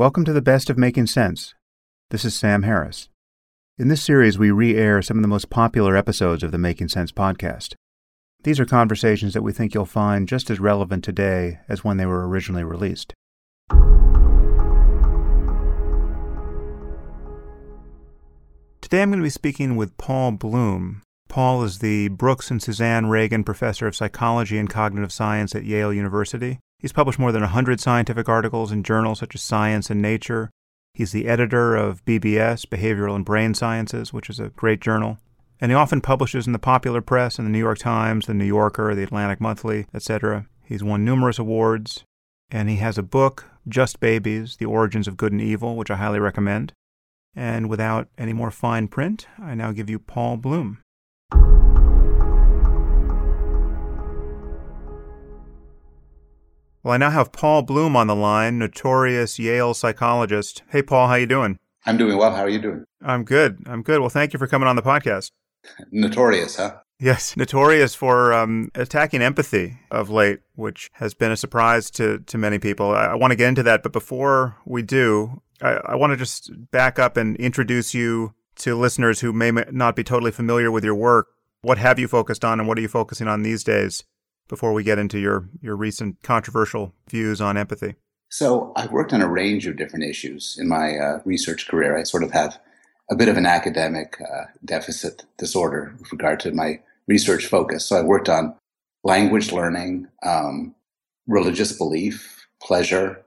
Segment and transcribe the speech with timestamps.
[0.00, 1.54] Welcome to the Best of Making Sense.
[2.08, 3.10] This is Sam Harris.
[3.76, 6.88] In this series, we re air some of the most popular episodes of the Making
[6.88, 7.74] Sense podcast.
[8.42, 12.06] These are conversations that we think you'll find just as relevant today as when they
[12.06, 13.12] were originally released.
[18.80, 21.02] Today I'm going to be speaking with Paul Bloom.
[21.28, 25.92] Paul is the Brooks and Suzanne Ragen Professor of Psychology and Cognitive Science at Yale
[25.92, 26.58] University.
[26.80, 30.50] He's published more than 100 scientific articles in journals such as Science and Nature.
[30.94, 35.18] He's the editor of BBS, Behavioral and Brain Sciences, which is a great journal.
[35.60, 38.46] And he often publishes in the popular press, in the New York Times, the New
[38.46, 40.46] Yorker, the Atlantic Monthly, etc.
[40.64, 42.02] He's won numerous awards,
[42.50, 45.96] and he has a book, Just Babies The Origins of Good and Evil, which I
[45.96, 46.72] highly recommend.
[47.36, 50.78] And without any more fine print, I now give you Paul Bloom.
[56.82, 60.62] Well, I now have Paul Bloom on the line, notorious Yale psychologist.
[60.70, 61.58] Hey, Paul, how you doing?
[61.84, 62.34] I'm doing well.
[62.34, 62.84] How are you doing?
[63.02, 63.58] I'm good.
[63.66, 64.00] I'm good.
[64.00, 65.30] Well, thank you for coming on the podcast.
[65.92, 66.76] Notorious, huh?
[66.98, 72.38] Yes, notorious for um, attacking empathy of late, which has been a surprise to, to
[72.38, 72.92] many people.
[72.92, 76.16] I, I want to get into that, but before we do, I, I want to
[76.16, 80.84] just back up and introduce you to listeners who may not be totally familiar with
[80.84, 81.28] your work.
[81.60, 84.04] What have you focused on, and what are you focusing on these days?
[84.50, 87.94] Before we get into your, your recent controversial views on empathy?
[88.28, 91.96] So, I've worked on a range of different issues in my uh, research career.
[91.96, 92.60] I sort of have
[93.10, 97.86] a bit of an academic uh, deficit disorder with regard to my research focus.
[97.86, 98.54] So, I worked on
[99.02, 100.74] language learning, um,
[101.26, 103.24] religious belief, pleasure,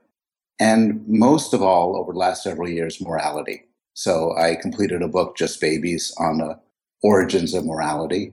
[0.60, 3.64] and most of all, over the last several years, morality.
[3.92, 6.58] So, I completed a book, Just Babies, on the
[7.02, 8.32] origins of morality.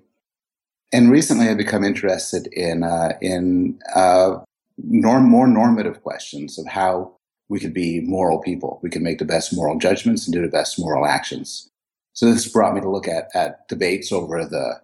[0.94, 4.40] And recently, I've become interested in uh, in uh,
[4.78, 7.16] norm, more normative questions of how
[7.48, 8.80] we could be moral people.
[8.84, 11.70] We could make the best moral judgments and do the best moral actions.
[12.14, 14.82] So this brought me to look at at debates over the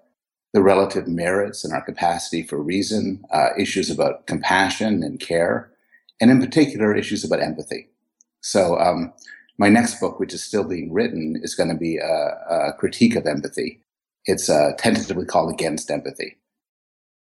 [0.54, 5.70] the relative merits and our capacity for reason, uh, issues about compassion and care,
[6.22, 7.90] and in particular issues about empathy.
[8.42, 9.14] So um,
[9.58, 13.16] my next book, which is still being written, is going to be a, a critique
[13.16, 13.82] of empathy
[14.28, 16.38] it's uh, tentatively called Against Empathy.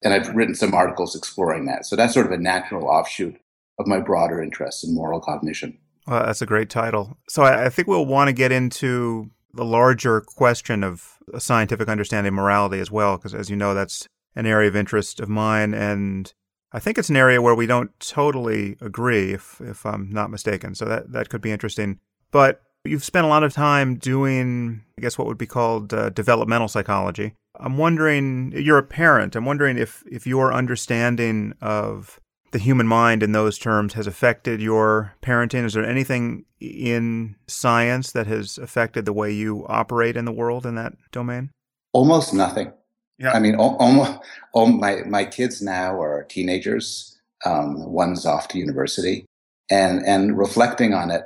[0.03, 1.85] And I've written some articles exploring that.
[1.85, 3.35] So that's sort of a natural offshoot
[3.79, 5.77] of my broader interest in moral cognition.
[6.05, 7.17] Well, that's a great title.
[7.27, 12.29] So I, I think we'll want to get into the larger question of scientific understanding
[12.29, 15.73] of morality as well, because as you know, that's an area of interest of mine.
[15.73, 16.33] And
[16.73, 20.75] I think it's an area where we don't totally agree, if, if I'm not mistaken.
[20.75, 21.99] So that, that could be interesting.
[22.31, 26.09] But You've spent a lot of time doing, I guess, what would be called uh,
[26.09, 27.33] developmental psychology.
[27.59, 29.35] I'm wondering, you're a parent.
[29.35, 32.19] I'm wondering if, if your understanding of
[32.51, 35.63] the human mind in those terms has affected your parenting.
[35.63, 40.65] Is there anything in science that has affected the way you operate in the world
[40.65, 41.51] in that domain?
[41.93, 42.73] Almost nothing.
[43.17, 43.31] Yeah.
[43.31, 44.19] I mean, almost,
[44.53, 47.17] all my, my kids now are teenagers.
[47.45, 49.25] Um, one's off to university.
[49.69, 51.23] And, and reflecting on it,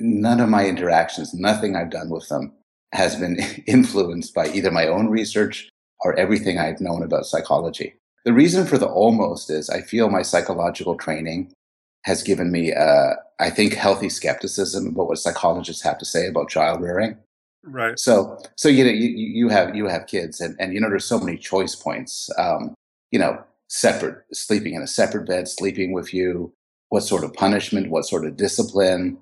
[0.00, 2.52] none of my interactions, nothing I've done with them
[2.92, 5.68] has been influenced by either my own research
[6.00, 7.94] or everything I've known about psychology.
[8.24, 11.52] The reason for the almost is I feel my psychological training
[12.04, 16.48] has given me, uh, I think, healthy skepticism about what psychologists have to say about
[16.48, 17.16] child rearing.
[17.64, 17.98] Right.
[17.98, 21.04] So, so you know, you, you have you have kids, and and you know, there's
[21.04, 22.30] so many choice points.
[22.38, 22.74] Um,
[23.10, 26.52] you know, separate sleeping in a separate bed, sleeping with you.
[26.90, 27.90] What sort of punishment?
[27.90, 29.18] What sort of discipline?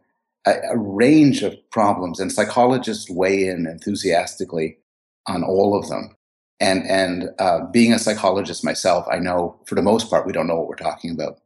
[0.47, 4.79] A, a range of problems, and psychologists weigh in enthusiastically
[5.27, 6.17] on all of them.
[6.61, 10.47] And and uh, being a psychologist myself, I know for the most part we don't
[10.47, 11.41] know what we're talking about.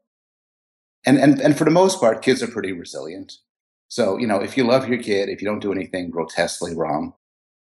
[1.06, 3.38] And and and for the most part, kids are pretty resilient.
[3.88, 7.14] So you know, if you love your kid, if you don't do anything grotesquely wrong,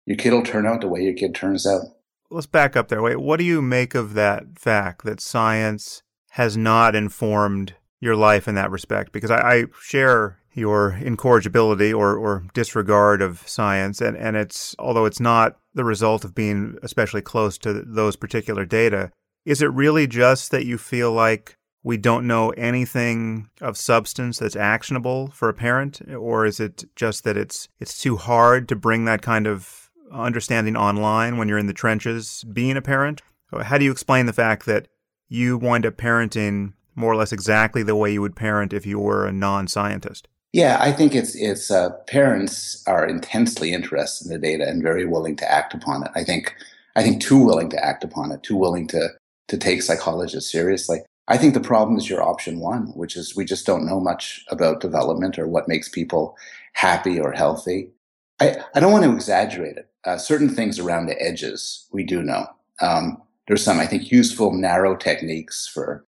[0.06, 1.84] your kid will turn out the way your kid turns out.
[2.30, 3.02] Let's back up there.
[3.02, 8.50] Wait, what do you make of that fact that science has not informed your life
[8.50, 9.14] in that respect?
[9.14, 14.02] Because I, I share your incorrigibility or, or disregard of science.
[14.02, 18.66] And, and it's, although it's not the result of being especially close to those particular
[18.66, 19.12] data,
[19.46, 24.56] is it really just that you feel like we don't know anything of substance that's
[24.56, 26.02] actionable for a parent?
[26.10, 30.76] Or is it just that it's, it's too hard to bring that kind of understanding
[30.76, 33.22] online when you're in the trenches being a parent?
[33.62, 34.88] How do you explain the fact that
[35.30, 38.98] you wind up parenting more or less exactly the way you would parent if you
[38.98, 40.28] were a non scientist?
[40.58, 45.06] Yeah, I think it's it's uh, parents are intensely interested in the data and very
[45.06, 46.10] willing to act upon it.
[46.16, 46.56] I think
[46.96, 49.10] I think too willing to act upon it, too willing to
[49.50, 51.02] to take psychologists seriously.
[51.28, 54.44] I think the problem is your option one, which is we just don't know much
[54.50, 56.36] about development or what makes people
[56.74, 57.92] happy or healthy.
[58.40, 59.92] I, I don't want to exaggerate it.
[60.06, 62.48] Uh, certain things around the edges we do know.
[62.82, 66.04] Um, there's some, I think, useful narrow techniques for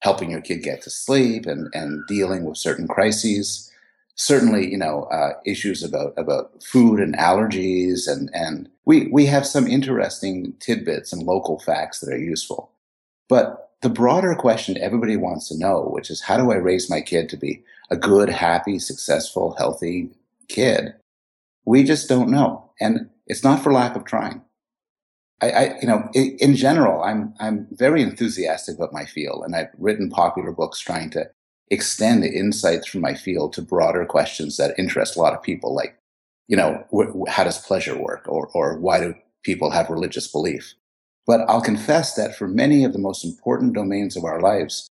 [0.00, 3.68] helping your kid get to sleep and, and dealing with certain crises.
[4.16, 8.06] Certainly, you know, uh, issues about, about food and allergies.
[8.06, 12.70] And, and we, we have some interesting tidbits and local facts that are useful.
[13.28, 17.00] But the broader question everybody wants to know, which is how do I raise my
[17.00, 20.10] kid to be a good, happy, successful, healthy
[20.48, 20.94] kid?
[21.64, 22.70] We just don't know.
[22.80, 24.42] And it's not for lack of trying.
[25.40, 29.70] I, I, you know, in general, I'm I'm very enthusiastic about my field, and I've
[29.76, 31.28] written popular books trying to
[31.70, 35.74] extend the insights from my field to broader questions that interest a lot of people,
[35.74, 35.96] like,
[36.48, 40.74] you know, wh- how does pleasure work, or or why do people have religious belief?
[41.26, 44.88] But I'll confess that for many of the most important domains of our lives,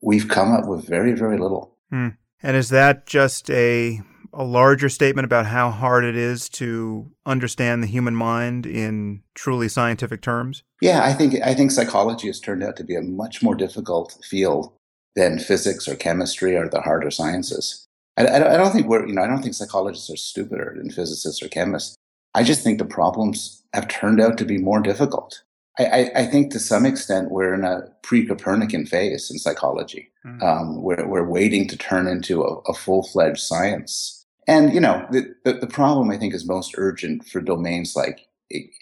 [0.00, 1.76] we've come up with very very little.
[1.90, 2.08] Hmm.
[2.42, 4.00] And is that just a
[4.32, 9.68] a larger statement about how hard it is to understand the human mind in truly
[9.68, 10.62] scientific terms?
[10.80, 14.18] Yeah, I think I think psychology has turned out to be a much more difficult
[14.24, 14.72] field
[15.14, 17.86] than physics or chemistry or the harder sciences.
[18.16, 20.90] I, I, I don't think we're you know I don't think psychologists are stupider than
[20.90, 21.96] physicists or chemists.
[22.34, 25.42] I just think the problems have turned out to be more difficult.
[25.78, 30.10] I, I, I, think to some extent we're in a pre-Copernican phase in psychology.
[30.24, 30.42] Mm.
[30.42, 34.24] Um, we're, we're waiting to turn into a, a full-fledged science.
[34.46, 38.26] And, you know, the, the, the problem I think is most urgent for domains like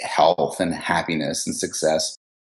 [0.00, 2.16] health and happiness and success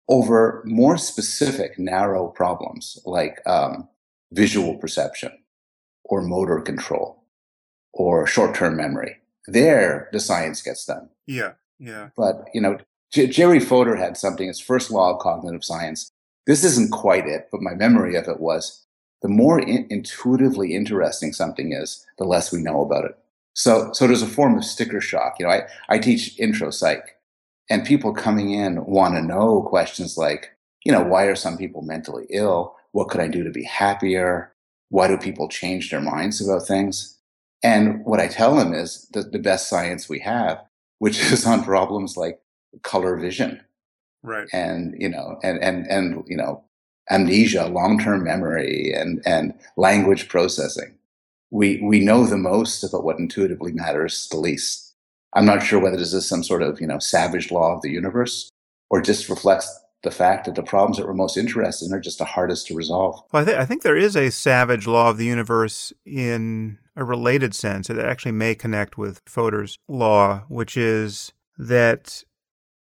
[0.07, 3.87] over more specific, narrow problems like um,
[4.31, 5.31] visual perception
[6.03, 7.23] or motor control
[7.93, 9.17] or short term memory.
[9.47, 11.09] There, the science gets done.
[11.27, 12.09] Yeah, yeah.
[12.15, 12.77] But, you know,
[13.11, 16.11] J- Jerry Fodor had something, his first law of cognitive science.
[16.47, 18.85] This isn't quite it, but my memory of it was
[19.21, 23.17] the more in- intuitively interesting something is, the less we know about it.
[23.53, 25.35] So, so there's a form of sticker shock.
[25.39, 27.17] You know, I, I teach intro psych
[27.71, 30.51] and people coming in want to know questions like,
[30.83, 32.75] you know, why are some people mentally ill?
[32.91, 34.53] What could I do to be happier?
[34.89, 37.17] Why do people change their minds about things?
[37.63, 40.61] And what I tell them is the, the best science we have,
[40.99, 42.41] which is on problems like
[42.83, 43.61] color vision.
[44.21, 44.47] Right.
[44.53, 46.63] And, you know, and, and, and, you know,
[47.09, 50.95] amnesia, long-term memory, and and language processing.
[51.49, 54.90] We we know the most about what intuitively matters the least.
[55.33, 57.91] I'm not sure whether this is some sort of you know savage law of the
[57.91, 58.49] universe
[58.89, 62.17] or just reflects the fact that the problems that we're most interested in are just
[62.17, 63.21] the hardest to resolve.
[63.31, 67.03] Well, I, th- I think there is a savage law of the universe in a
[67.03, 72.23] related sense that actually may connect with Fodor's law, which is that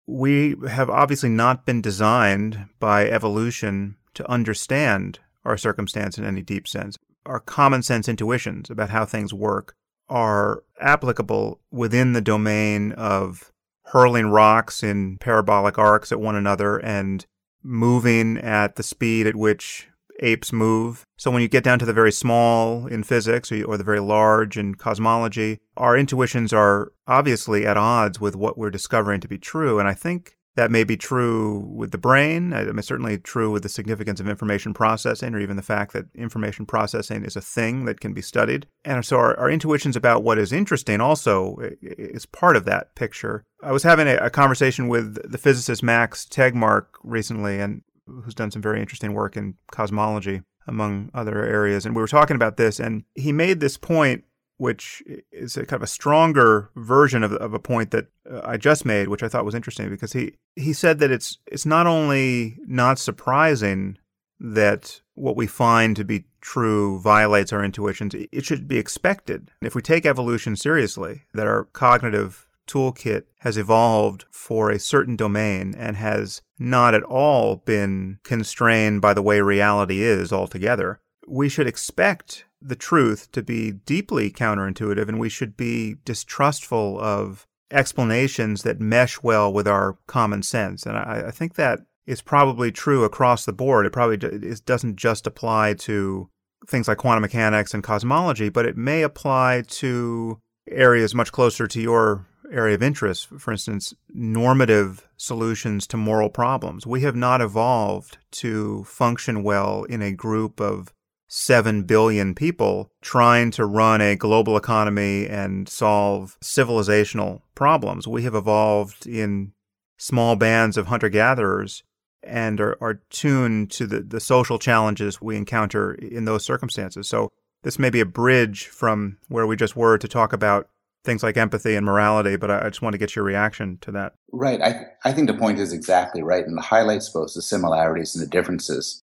[0.05, 6.67] we have obviously not been designed by evolution to understand our circumstance in any deep
[6.67, 6.97] sense.
[7.25, 9.75] Our common sense intuitions about how things work
[10.11, 13.51] are applicable within the domain of
[13.85, 17.25] hurling rocks in parabolic arcs at one another and
[17.63, 19.88] moving at the speed at which
[20.19, 21.05] apes move.
[21.17, 24.57] So when you get down to the very small in physics or, the very large
[24.57, 29.79] in cosmology, our intuitions are obviously at odds with what we're discovering to be true.
[29.79, 32.53] And I think that may be true with the brain.
[32.53, 35.93] Uh, I mean, certainly true with the significance of information processing, or even the fact
[35.93, 38.67] that information processing is a thing that can be studied.
[38.84, 43.46] And so, our, our intuitions about what is interesting also is part of that picture.
[43.63, 48.51] I was having a, a conversation with the physicist Max Tegmark recently, and who's done
[48.51, 51.86] some very interesting work in cosmology, among other areas.
[51.86, 54.24] And we were talking about this, and he made this point,
[54.62, 55.01] which
[55.32, 59.08] is kind of a stronger version of, of a point that uh, I just made,
[59.08, 63.00] which I thought was interesting because he, he said that it's it's not only not
[63.00, 63.98] surprising
[64.39, 69.50] that what we find to be true violates our intuitions, it should be expected.
[69.63, 75.74] If we take evolution seriously, that our cognitive toolkit has evolved for a certain domain
[75.75, 81.00] and has not at all been constrained by the way reality is altogether.
[81.27, 87.48] We should expect the truth to be deeply counterintuitive and we should be distrustful of
[87.72, 90.86] explanations that mesh well with our common sense.
[90.86, 93.86] And I, I think that is probably true across the board.
[93.86, 96.30] It probably it doesn't just apply to
[96.68, 100.39] things like quantum mechanics and cosmology, but it may apply to
[100.70, 106.86] areas much closer to your area of interest, for instance, normative solutions to moral problems.
[106.86, 110.94] We have not evolved to function well in a group of
[111.33, 118.05] 7 billion people trying to run a global economy and solve civilizational problems.
[118.05, 119.53] We have evolved in
[119.97, 121.83] small bands of hunter gatherers
[122.21, 127.07] and are, are tuned to the, the social challenges we encounter in those circumstances.
[127.07, 127.29] So
[127.63, 130.67] this may be a bridge from where we just were to talk about
[131.05, 134.15] things like empathy and morality, but I, just want to get your reaction to that.
[134.33, 134.61] Right.
[134.61, 138.21] I, I think the point is exactly right, and it highlights both the similarities and
[138.21, 139.00] the differences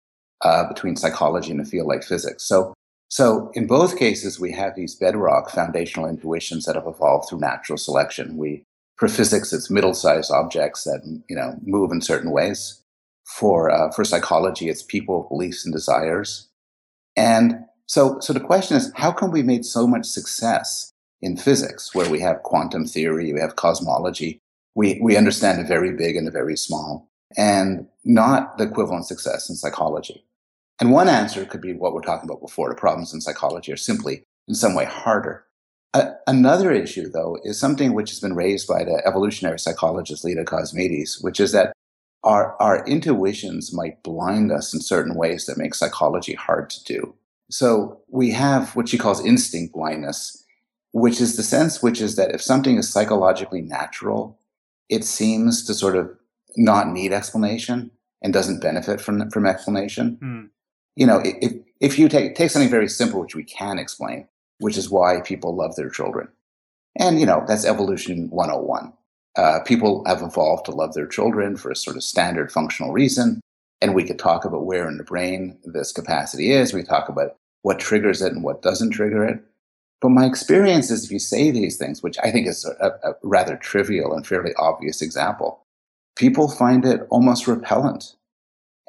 [0.46, 2.42] uh, between psychology and a field like physics.
[2.52, 2.74] So,
[3.10, 7.78] so in both cases, we have these bedrock foundational intuitions that have evolved through natural
[7.78, 8.38] selection.
[8.38, 8.64] We,
[8.98, 12.82] for physics, it's middle-sized objects that you know move in certain ways.
[13.40, 16.48] For uh, for psychology, it's people, beliefs, and desires.
[17.18, 21.96] And so, so the question is, how come we made so much success in physics,
[21.96, 24.40] where we have quantum theory, we have cosmology,
[24.76, 29.50] we, we understand the very big and the very small, and not the equivalent success
[29.50, 30.24] in psychology.
[30.80, 33.78] And one answer could be what we're talking about before the problems in psychology are
[33.78, 35.46] simply in some way harder.
[36.28, 41.24] another issue, though, is something which has been raised by the evolutionary psychologist Leda Cosmides,
[41.24, 41.72] which is that
[42.26, 47.16] our, our intuitions might blind us in certain ways that make psychology hard to do.
[47.50, 50.44] So we have what she calls instinct blindness,
[50.92, 54.40] which is the sense which is that if something is psychologically natural,
[54.90, 56.10] it seems to sort of
[56.58, 57.92] not need explanation
[58.22, 60.18] and doesn't benefit from from explanation.
[60.22, 60.50] Mm.
[60.96, 64.28] You know, if if you take take something very simple which we can explain,
[64.60, 66.28] which is why people love their children,
[67.00, 68.94] and you know that's evolution 101.
[69.36, 73.42] Uh, people have evolved to love their children for a sort of standard functional reason.
[73.82, 76.74] And we could talk about where in the brain this capacity is.
[76.74, 79.44] We talk about what triggers it and what doesn't trigger it.
[80.02, 83.16] But my experience is if you say these things, which I think is a, a
[83.24, 85.64] rather trivial and fairly obvious example,
[86.16, 88.16] people find it almost repellent.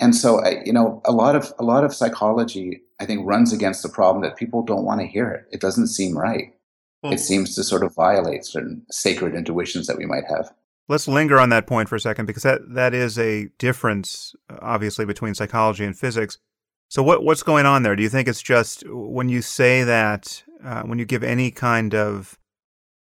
[0.01, 3.53] And so, I, you know, a lot of a lot of psychology, I think, runs
[3.53, 5.47] against the problem that people don't want to hear it.
[5.53, 6.53] It doesn't seem right.
[7.03, 10.53] Well, it seems to sort of violate certain sacred intuitions that we might have.
[10.89, 15.05] Let's linger on that point for a second because that, that is a difference, obviously,
[15.05, 16.39] between psychology and physics.
[16.89, 17.97] So, what, what's going on there?
[17.97, 21.95] Do you think it's just when you say that, uh, when you give any kind
[21.95, 22.39] of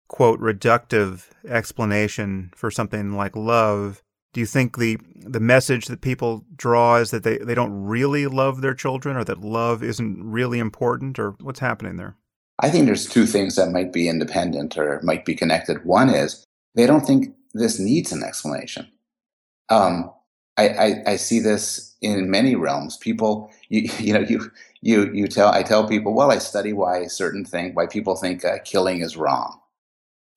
[0.07, 6.43] quote reductive explanation for something like love, do you think the the message that people
[6.55, 10.57] draw is that they, they don't really love their children or that love isn't really
[10.57, 12.15] important or what's happening there?
[12.59, 15.85] I think there's two things that might be independent or might be connected.
[15.85, 16.45] One is
[16.75, 18.87] they don't think this needs an explanation.
[19.69, 20.11] Um,
[20.57, 22.97] I, I, I, see this in many realms.
[22.97, 27.05] People, you, you know, you, you, you tell, I tell people, well, I study why
[27.07, 29.60] certain thing, why people think uh, killing is wrong.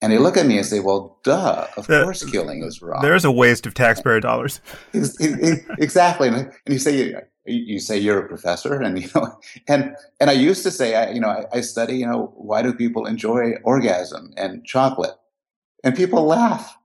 [0.05, 3.01] And they look at me and say, well, duh, of uh, course killing is wrong.
[3.01, 4.61] There's a waste of taxpayer dollars.
[4.93, 6.27] exactly.
[6.27, 7.15] And you say,
[7.47, 9.35] you say you're a professor and, you know,
[9.67, 12.61] and, and I used to say, I, you know, I, I study, you know, why
[12.61, 15.15] do people enjoy orgasm and chocolate?
[15.83, 16.77] And people laugh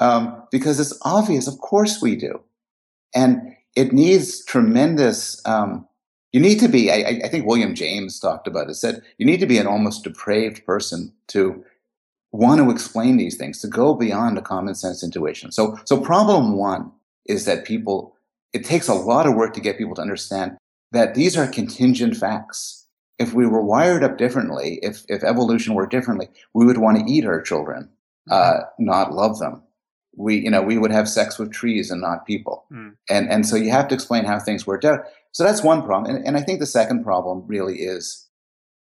[0.00, 1.46] um, because it's obvious.
[1.46, 2.40] Of course we do.
[3.14, 5.86] And it needs tremendous, um,
[6.32, 9.38] you need to be, I, I, think William James talked about it, said you need
[9.38, 11.64] to be an almost depraved person to
[12.36, 15.52] want to explain these things, to go beyond a common sense intuition.
[15.52, 16.90] So, so problem one
[17.26, 18.16] is that people,
[18.52, 20.56] it takes a lot of work to get people to understand
[20.92, 22.86] that these are contingent facts.
[23.18, 27.10] If we were wired up differently, if, if evolution worked differently, we would want to
[27.10, 27.88] eat our children,
[28.30, 29.62] uh, not love them
[30.16, 32.92] we you know we would have sex with trees and not people mm.
[33.10, 36.14] and and so you have to explain how things worked out so that's one problem
[36.14, 38.28] and, and i think the second problem really is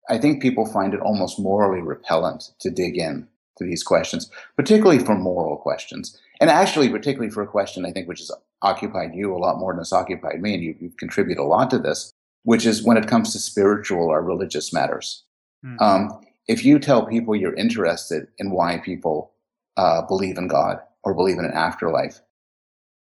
[0.09, 4.99] i think people find it almost morally repellent to dig in to these questions particularly
[4.99, 8.31] for moral questions and actually particularly for a question i think which has
[8.61, 11.69] occupied you a lot more than it's occupied me and you, you contribute a lot
[11.69, 12.11] to this
[12.43, 15.23] which is when it comes to spiritual or religious matters
[15.65, 15.79] mm.
[15.81, 19.31] um, if you tell people you're interested in why people
[19.77, 22.19] uh, believe in god or believe in an afterlife,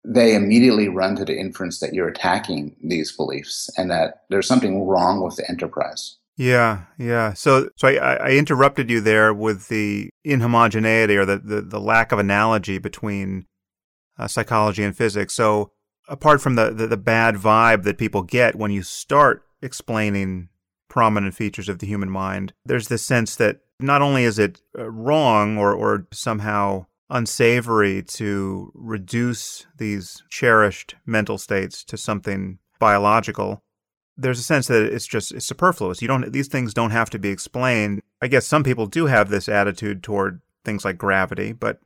[0.04, 4.88] they immediately run to the inference that you're attacking these beliefs and that there's something
[4.88, 6.18] wrong with the enterprise.
[6.40, 7.34] Yeah, yeah.
[7.34, 12.14] So, so I, I interrupted you there with the inhomogeneity or the, the, the lack
[12.14, 13.46] of analogy between
[14.18, 15.34] uh, psychology and physics.
[15.34, 15.74] So,
[16.08, 20.48] apart from the, the, the bad vibe that people get when you start explaining
[20.88, 24.90] prominent features of the human mind, there's this sense that not only is it uh,
[24.90, 33.62] wrong or, or somehow unsavory to reduce these cherished mental states to something biological
[34.22, 37.20] there's a sense that it's just it's superfluous you don't these things don't have to
[37.20, 41.80] be explained i guess some people do have this attitude toward things like gravity but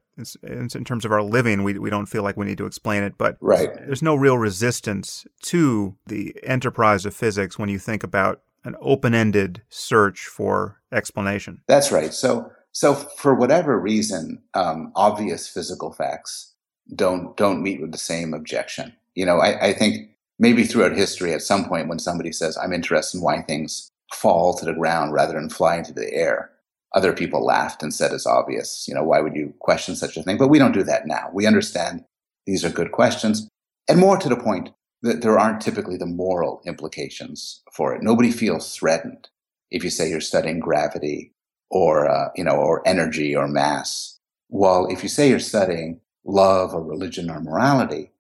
[0.44, 3.18] in terms of our living we, we don't feel like we need to explain it
[3.18, 3.74] but right.
[3.86, 9.62] there's no real resistance to the enterprise of physics when you think about an open-ended
[9.70, 16.54] search for explanation that's right so so for whatever reason, um, obvious physical facts
[16.94, 18.94] don't don't meet with the same objection.
[19.14, 20.10] You know, I, I think
[20.44, 24.54] maybe throughout history, at some point when somebody says, I'm interested in why things fall
[24.56, 26.52] to the ground rather than fly into the air,
[26.94, 28.86] other people laughed and said it's obvious.
[28.86, 30.38] You know, why would you question such a thing?
[30.38, 31.30] But we don't do that now.
[31.34, 32.04] We understand
[32.46, 33.48] these are good questions.
[33.88, 34.72] And more to the point,
[35.02, 38.04] that there aren't typically the moral implications for it.
[38.04, 39.30] Nobody feels threatened
[39.72, 41.34] if you say you're studying gravity
[41.70, 44.20] or, uh, you know, or energy or mass.
[44.48, 48.13] While if you say you're studying love or religion or morality,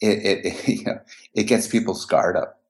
[0.00, 1.00] it, it, it, you know,
[1.34, 2.60] it gets people scarred up.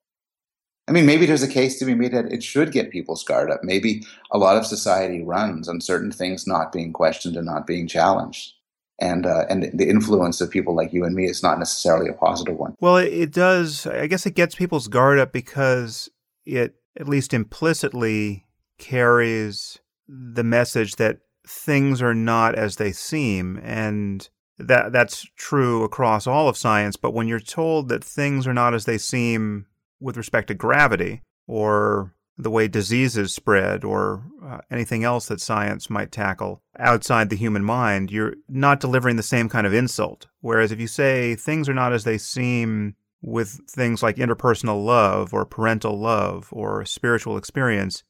[0.87, 3.51] I mean, maybe there's a case to be made that it should get people scarred
[3.51, 3.65] up.
[3.65, 7.87] Maybe a lot of society runs on certain things not being questioned and not being
[7.87, 8.53] challenged.
[9.01, 12.13] And uh, and the influence of people like you and me is not necessarily a
[12.13, 12.77] positive one.
[12.81, 13.87] Well, it does.
[13.87, 16.09] I guess it gets people's guard up because
[16.45, 18.47] it, at least implicitly,
[18.79, 26.27] carries the message that things are not as they seem, and that that's true across
[26.27, 26.97] all of science.
[26.97, 29.67] But when you're told that things are not as they seem
[30.01, 35.89] with respect to gravity or the way diseases spread or uh, anything else that science
[35.89, 40.27] might tackle outside the human mind, you're not delivering the same kind of insult.
[40.41, 45.33] Whereas if you say things are not as they seem with things like interpersonal love
[45.33, 48.03] or parental love or spiritual experience,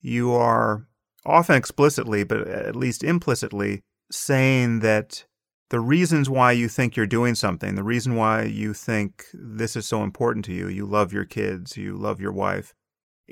[0.00, 0.86] you are
[1.24, 5.24] often explicitly, but at least implicitly, saying that
[5.72, 9.86] the reasons why you think you're doing something, the reason why you think this is
[9.86, 12.74] so important to you, you love your kids, you love your wife,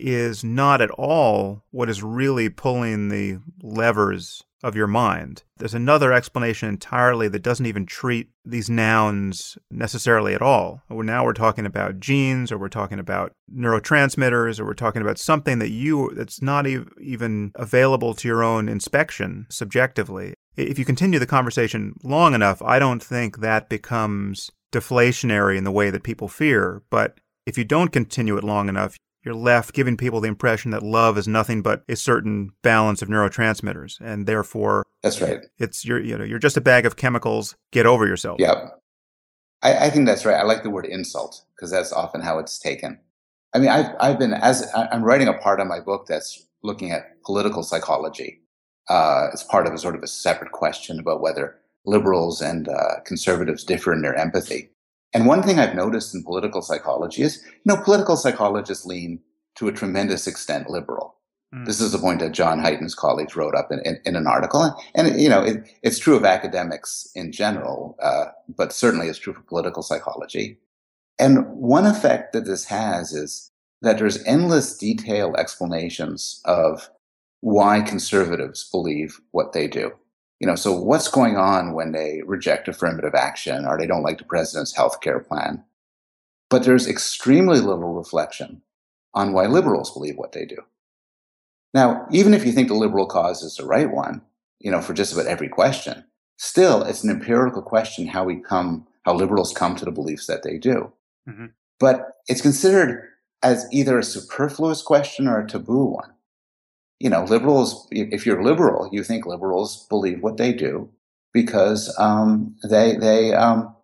[0.01, 5.43] is not at all what is really pulling the levers of your mind.
[5.57, 10.83] There's another explanation entirely that doesn't even treat these nouns necessarily at all.
[10.91, 15.61] Now we're talking about genes or we're talking about neurotransmitters or we're talking about something
[15.61, 21.27] that you that's not even available to your own inspection subjectively if you continue the
[21.27, 26.83] conversation long enough, I don't think that becomes deflationary in the way that people fear.
[26.91, 30.83] But if you don't continue it long enough, you're left giving people the impression that
[30.83, 35.41] love is nothing but a certain balance of neurotransmitters, and therefore, that's right.
[35.59, 37.57] It's you're you know you're just a bag of chemicals.
[37.71, 38.41] Get over yourself.
[38.41, 38.69] Yeah,
[39.63, 40.37] I, I think that's right.
[40.37, 42.99] I like the word insult because that's often how it's taken.
[43.55, 46.91] I mean, I've I've been as I'm writing a part of my book that's looking
[46.93, 48.41] at political psychology,
[48.89, 53.01] uh, as part of a sort of a separate question about whether liberals and uh,
[53.05, 54.71] conservatives differ in their empathy.
[55.13, 59.21] And one thing I've noticed in political psychology is, you know, political psychologists lean
[59.57, 61.17] to a tremendous extent liberal.
[61.55, 61.67] Mm.
[61.67, 64.63] This is the point that John his colleagues wrote up in, in, in an article.
[64.63, 69.19] And, and you know, it, it's true of academics in general, uh, but certainly it's
[69.19, 70.59] true for political psychology.
[71.19, 73.51] And one effect that this has is
[73.83, 76.91] that there's endless detailed explanations of
[77.41, 79.93] why conservatives believe what they do.
[80.41, 84.19] You know, so what's going on when they reject affirmative action or they don't like
[84.19, 85.63] the president's health care plan?
[86.49, 88.63] But there's extremely little reflection
[89.15, 90.57] on why liberals believe what they do.
[91.75, 94.23] Now, even if you think the liberal cause is the right one,
[94.59, 96.05] you know, for just about every question,
[96.39, 100.43] still it's an empirical question how we come, how liberals come to the beliefs that
[100.43, 100.91] they do.
[101.29, 101.47] Mm-hmm.
[101.79, 103.09] But it's considered
[103.43, 106.13] as either a superfluous question or a taboo one
[107.01, 110.89] you know, liberals, if you're liberal, you think liberals believe what they do
[111.33, 113.75] because um, they, they, um,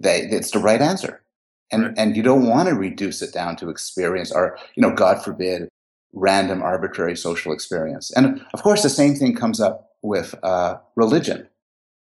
[0.00, 1.22] they, it's the right answer.
[1.70, 1.94] And, right.
[1.96, 5.68] and you don't want to reduce it down to experience or, you know, God forbid,
[6.14, 8.10] random arbitrary social experience.
[8.12, 11.48] And of course, the same thing comes up with uh, religion,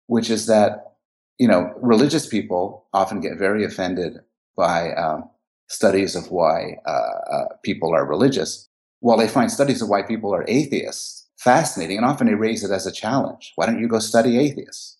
[0.06, 0.94] which is that,
[1.38, 4.20] you know, religious people often get very offended
[4.56, 5.28] by um,
[5.68, 8.68] studies of why uh, uh, people are religious
[9.02, 12.70] while they find studies of why people are atheists fascinating, and often they raise it
[12.70, 13.52] as a challenge.
[13.56, 14.96] Why don't you go study atheists?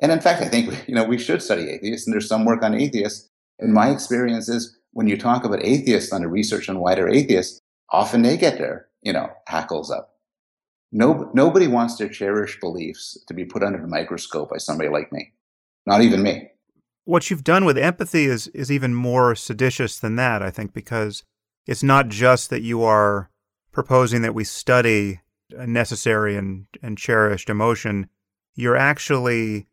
[0.00, 2.62] And in fact, I think you know we should study atheists, and there's some work
[2.62, 3.28] on atheists.
[3.60, 8.22] And my experience is when you talk about atheists under research on wider atheists, often
[8.22, 10.16] they get their you know hackles up.
[10.90, 15.12] No, nobody wants their cherished beliefs to be put under the microscope by somebody like
[15.12, 15.32] me.
[15.86, 16.48] Not even me.
[17.04, 21.22] What you've done with empathy is is even more seditious than that, I think, because
[21.66, 23.30] it's not just that you are
[23.72, 25.20] proposing that we study
[25.56, 28.08] a necessary and, and cherished emotion.
[28.54, 29.66] You're actually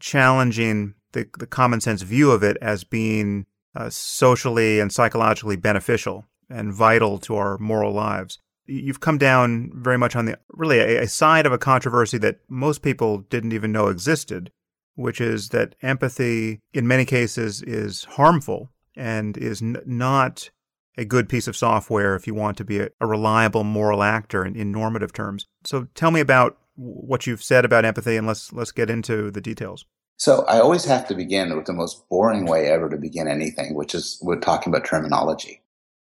[0.00, 6.26] challenging the, the common sense view of it as being uh, socially and psychologically beneficial
[6.50, 8.38] and vital to our moral lives.
[8.66, 12.40] You've come down very much on the really a, a side of a controversy that
[12.48, 14.52] most people didn't even know existed,
[14.94, 20.50] which is that empathy in many cases is harmful and is n- not
[20.96, 24.44] a good piece of software if you want to be a, a reliable moral actor
[24.44, 25.46] in, in normative terms.
[25.64, 29.40] So tell me about what you've said about empathy and let's let's get into the
[29.40, 29.84] details.
[30.16, 33.74] So I always have to begin with the most boring way ever to begin anything,
[33.74, 35.62] which is we're talking about terminology.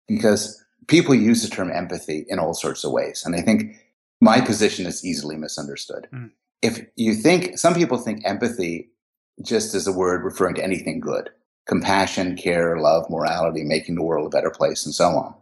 [0.09, 3.22] Because people use the term empathy in all sorts of ways.
[3.24, 3.77] And I think
[4.20, 6.09] my position is easily misunderstood.
[6.12, 6.31] Mm.
[6.62, 8.90] If you think, some people think empathy
[9.42, 11.31] just as a word referring to anything good
[11.68, 15.35] compassion, care, love, morality, making the world a better place, and so on.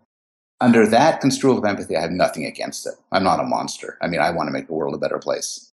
[0.60, 2.94] Under that construal of empathy, I have nothing against it.
[3.12, 3.96] I'm not a monster.
[4.02, 5.70] I mean, I want to make the world a better place.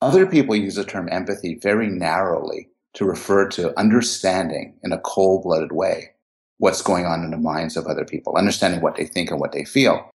[0.00, 5.44] Other people use the term empathy very narrowly to refer to understanding in a cold
[5.44, 6.10] blooded way
[6.58, 9.52] what's going on in the minds of other people, understanding what they think and what
[9.52, 10.10] they feel.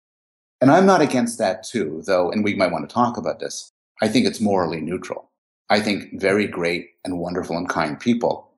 [0.60, 3.70] And I'm not against that too, though, and we might want to talk about this.
[4.02, 5.30] I think it's morally neutral.
[5.70, 8.50] I think very great and wonderful and kind people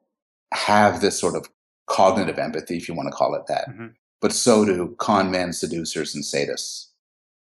[0.54, 1.50] have this sort of
[1.88, 3.70] cognitive empathy, if you want to call it that.
[3.70, 3.88] Mm-hmm.
[4.22, 6.88] But so do con men, seducers, and sadists.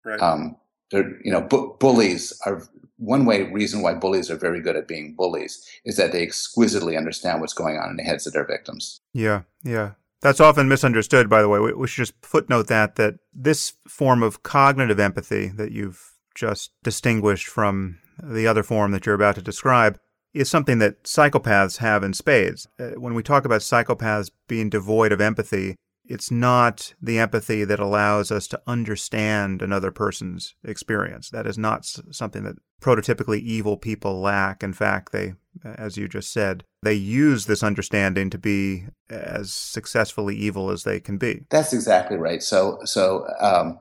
[0.05, 0.21] Right.
[0.21, 0.57] Um,
[0.91, 2.63] they're, you know, bu- bullies are
[2.97, 6.97] one way reason why bullies are very good at being bullies is that they exquisitely
[6.97, 9.01] understand what's going on in the heads of their victims.
[9.13, 9.93] Yeah, yeah.
[10.21, 11.59] That's often misunderstood, by the way.
[11.59, 16.71] We, we should just footnote that that this form of cognitive empathy that you've just
[16.83, 19.99] distinguished from the other form that you're about to describe
[20.35, 22.67] is something that psychopaths have in spades.
[22.79, 27.79] Uh, when we talk about psychopaths being devoid of empathy, it's not the empathy that
[27.79, 31.31] allows us to understand another person's experience.
[31.31, 34.63] That is not something that prototypically evil people lack.
[34.63, 40.37] In fact, they, as you just said, they use this understanding to be as successfully
[40.37, 41.47] evil as they can be.
[41.51, 42.43] That's exactly right.
[42.43, 43.79] So, so um,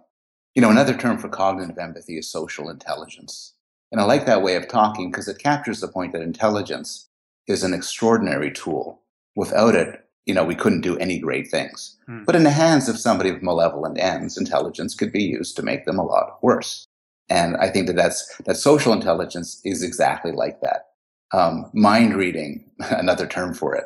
[0.53, 3.53] you know, another term for cognitive empathy is social intelligence.
[3.91, 7.09] And I like that way of talking because it captures the point that intelligence
[7.47, 9.01] is an extraordinary tool.
[9.35, 11.97] Without it, you know, we couldn't do any great things.
[12.05, 12.23] Hmm.
[12.23, 15.85] But in the hands of somebody with malevolent ends, intelligence could be used to make
[15.85, 16.87] them a lot worse.
[17.29, 20.87] And I think that that's, that social intelligence is exactly like that.
[21.33, 23.85] Um, mind reading, another term for it,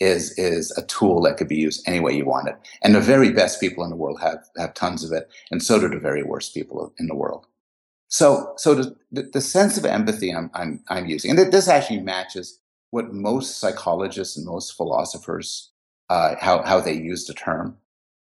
[0.00, 2.56] is, is a tool that could be used any way you want it.
[2.82, 5.28] And the very best people in the world have, have tons of it.
[5.50, 7.46] And so do the very worst people in the world.
[8.08, 12.58] So, so the, the sense of empathy I'm, I'm, I'm using, and this actually matches
[12.90, 15.70] what most psychologists and most philosophers,
[16.08, 17.76] uh, how, how they use the term,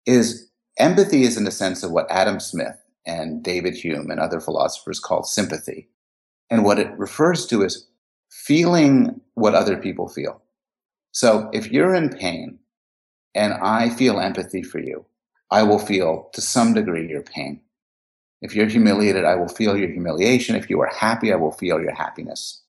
[0.06, 4.40] is empathy is in the sense of what Adam Smith and David Hume and other
[4.40, 5.88] philosophers call sympathy.
[6.50, 7.86] And what it refers to is
[8.30, 10.42] feeling what other people feel.
[11.12, 12.58] So if you're in pain
[13.34, 15.04] and I feel empathy for you,
[15.50, 17.60] I will feel to some degree your pain.
[18.46, 20.54] If you're humiliated, I will feel your humiliation.
[20.54, 22.62] If you are happy, I will feel your happiness.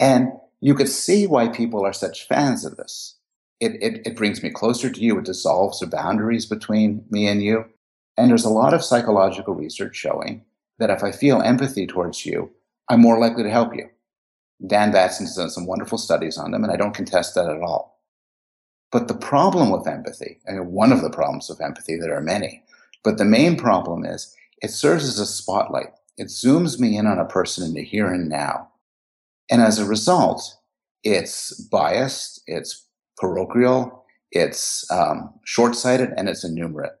[0.00, 3.16] And you could see why people are such fans of this.
[3.60, 5.18] It, it, it brings me closer to you.
[5.18, 7.66] It dissolves the boundaries between me and you.
[8.16, 10.42] And there's a lot of psychological research showing
[10.78, 12.50] that if I feel empathy towards you,
[12.88, 13.90] I'm more likely to help you.
[14.66, 18.00] Dan Batson's done some wonderful studies on them, and I don't contest that at all.
[18.90, 22.62] But the problem with empathy, and one of the problems with empathy, there are many,
[23.02, 25.92] but the main problem is it serves as a spotlight.
[26.16, 28.70] It zooms me in on a person in the here and now.
[29.50, 30.56] And as a result,
[31.02, 32.86] it's biased, it's
[33.18, 36.94] parochial, it's um, short sighted, and it's enumerate.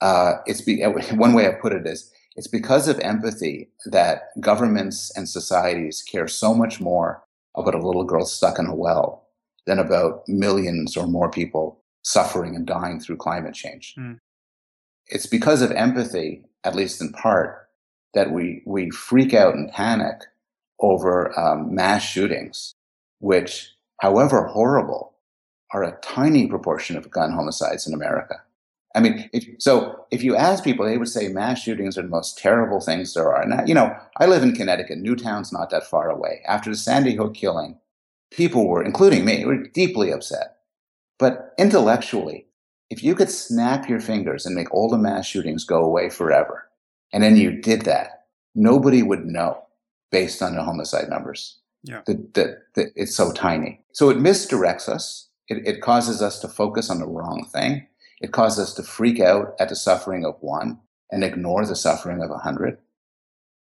[0.00, 5.12] Uh, it's be, one way I put it is it's because of empathy that governments
[5.14, 7.22] and societies care so much more
[7.54, 9.28] about a little girl stuck in a well
[9.66, 13.94] than about millions or more people suffering and dying through climate change.
[13.98, 14.20] Mm.
[15.08, 17.68] It's because of empathy at least in part,
[18.14, 20.22] that we, we freak out and panic
[20.80, 22.74] over um, mass shootings,
[23.20, 25.14] which, however horrible,
[25.72, 28.36] are a tiny proportion of gun homicides in America.
[28.94, 32.08] I mean, if, so if you ask people, they would say mass shootings are the
[32.08, 33.42] most terrible things there are.
[33.42, 34.98] And, you know, I live in Connecticut.
[34.98, 36.40] Newtown's not that far away.
[36.48, 37.76] After the Sandy Hook killing,
[38.30, 40.56] people were, including me, were deeply upset.
[41.18, 42.46] But intellectually,
[42.90, 46.68] if you could snap your fingers and make all the mass shootings go away forever,
[47.12, 49.62] and then you did that, nobody would know
[50.10, 51.58] based on the homicide numbers.
[51.82, 52.00] Yeah.
[52.06, 53.80] That, that, that it's so tiny.
[53.92, 55.28] So it misdirects us.
[55.48, 57.86] It, it causes us to focus on the wrong thing.
[58.20, 62.22] It causes us to freak out at the suffering of one and ignore the suffering
[62.22, 62.78] of a hundred.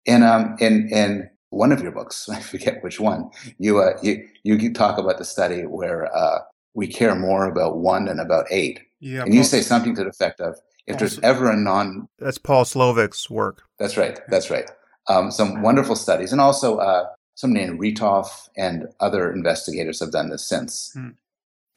[0.06, 4.28] In, um, in, in one of your books, I forget which one, you, uh, you,
[4.44, 6.40] you talk about the study where, uh,
[6.76, 8.82] we care more about one than about eight.
[9.00, 10.56] Yeah, and Paul, you say something to the effect of,
[10.88, 12.08] if Paul, there's ever a non.
[12.20, 13.64] That's Paul Slovic's work.
[13.80, 14.20] That's right.
[14.30, 14.70] That's right.
[15.08, 16.32] Um, some wonderful studies.
[16.32, 17.06] And also, uh,
[17.36, 18.28] somebody named Ritov
[18.58, 20.92] and other investigators have done this since.
[20.94, 21.10] Hmm.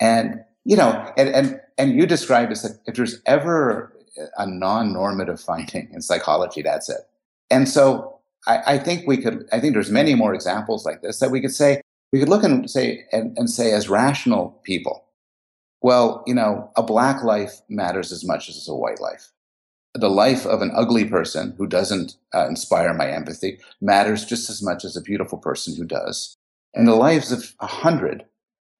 [0.00, 3.92] And, you know, and, and, and you described this if there's ever
[4.36, 7.00] a non normative finding in psychology, that's it.
[7.50, 11.18] And so I, I think we could, I think there's many more examples like this
[11.20, 11.80] that we could say,
[12.12, 15.04] we could look and say and, and say as rational people,
[15.80, 19.30] well, you know, a black life matters as much as a white life.
[19.94, 24.62] The life of an ugly person who doesn't uh, inspire my empathy matters just as
[24.62, 26.36] much as a beautiful person who does.
[26.74, 28.26] And the lives of a hundred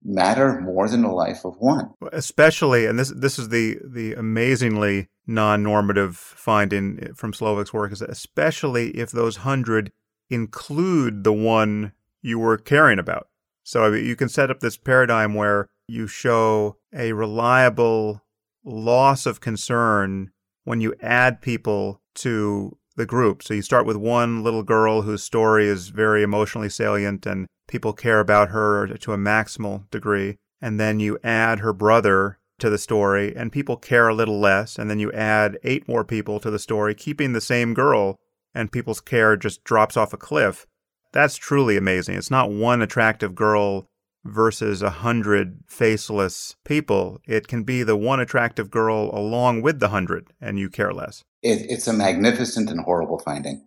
[0.05, 1.93] matter more than the life of one.
[2.13, 8.11] Especially, and this this is the the amazingly non-normative finding from Slovic's work is that
[8.11, 9.93] especially if those hundred
[10.31, 13.29] include the one you were caring about.
[13.65, 18.23] So I mean, you can set up this paradigm where you show a reliable
[18.65, 20.31] loss of concern
[20.65, 23.43] when you add people to the group.
[23.43, 27.93] So you start with one little girl whose story is very emotionally salient and people
[27.93, 30.37] care about her to a maximal degree.
[30.61, 34.79] And then you add her brother to the story and people care a little less.
[34.79, 38.19] And then you add eight more people to the story, keeping the same girl,
[38.53, 40.67] and people's care just drops off a cliff.
[41.13, 42.17] That's truly amazing.
[42.17, 43.89] It's not one attractive girl
[44.25, 47.21] versus a hundred faceless people.
[47.27, 51.25] It can be the one attractive girl along with the hundred, and you care less.
[51.43, 53.65] It, it's a magnificent and horrible finding.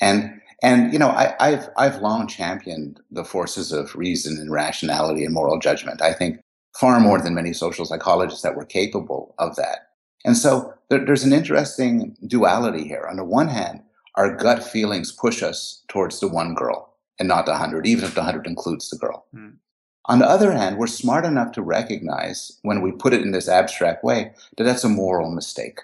[0.00, 5.24] And and you know, I, I've I've long championed the forces of reason and rationality
[5.24, 6.02] and moral judgment.
[6.02, 6.40] I think
[6.78, 9.90] far more than many social psychologists that were capable of that.
[10.24, 13.06] And so there, there's an interesting duality here.
[13.10, 13.82] On the one hand,
[14.16, 18.14] our gut feelings push us towards the one girl and not the hundred, even if
[18.14, 19.26] the hundred includes the girl.
[19.34, 19.56] Mm.
[20.06, 23.48] On the other hand, we're smart enough to recognize when we put it in this
[23.48, 25.80] abstract way that that's a moral mistake.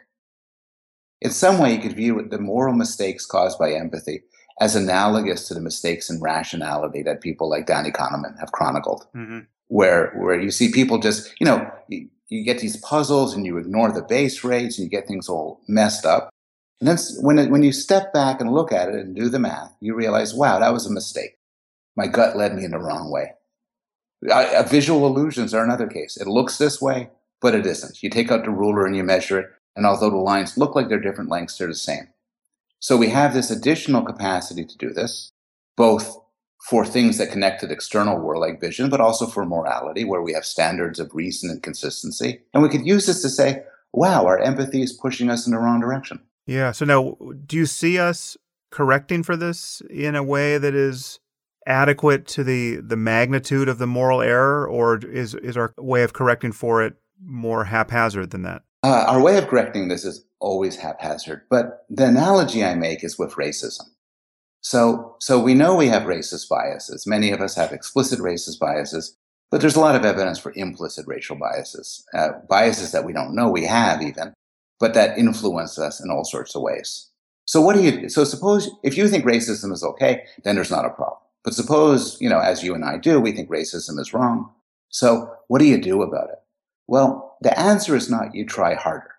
[1.20, 4.22] In some way, you could view the moral mistakes caused by empathy
[4.60, 9.40] as analogous to the mistakes in rationality that people like Danny Kahneman have chronicled, mm-hmm.
[9.68, 13.56] where where you see people just you know you, you, get these puzzles and you
[13.56, 16.30] ignore the base rates and you get things all messed up.
[16.80, 19.40] And then when it, when you step back and look at it and do the
[19.40, 21.36] math, you realize, wow, that was a mistake.
[21.96, 23.32] My gut led me in the wrong way.
[24.22, 26.16] Visual illusions are another case.
[26.16, 28.02] It looks this way, but it isn't.
[28.02, 30.88] You take out the ruler and you measure it, and although the lines look like
[30.88, 32.08] they're different lengths, they're the same.
[32.80, 35.30] So we have this additional capacity to do this,
[35.76, 36.18] both
[36.68, 40.22] for things that connect to the external world like vision, but also for morality, where
[40.22, 42.40] we have standards of reason and consistency.
[42.52, 45.58] And we could use this to say, wow, our empathy is pushing us in the
[45.58, 46.20] wrong direction.
[46.46, 46.72] Yeah.
[46.72, 48.36] So now, do you see us
[48.70, 51.20] correcting for this in a way that is
[51.68, 56.12] adequate to the, the magnitude of the moral error, or is, is our way of
[56.12, 58.62] correcting for it more haphazard than that?
[58.82, 63.18] Uh, our way of correcting this is always haphazard, but the analogy I make is
[63.18, 63.82] with racism.
[64.60, 67.06] So, so we know we have racist biases.
[67.06, 69.16] Many of us have explicit racist biases,
[69.50, 73.34] but there's a lot of evidence for implicit racial biases, uh, biases that we don't
[73.34, 74.32] know we have even,
[74.80, 77.10] but that influence us in all sorts of ways.
[77.46, 80.84] So what do you, so suppose if you think racism is okay, then there's not
[80.84, 81.18] a problem.
[81.48, 84.52] But suppose, you know, as you and I do, we think racism is wrong.
[84.90, 86.40] So what do you do about it?
[86.86, 89.12] Well, the answer is not you try harder.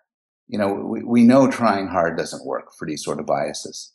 [0.46, 3.92] You know, we, we know trying hard doesn't work for these sort of biases,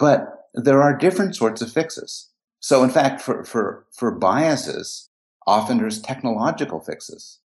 [0.00, 2.28] but there are different sorts of fixes.
[2.58, 5.08] So in fact, for, for, for biases,
[5.46, 7.38] often there's technological fixes.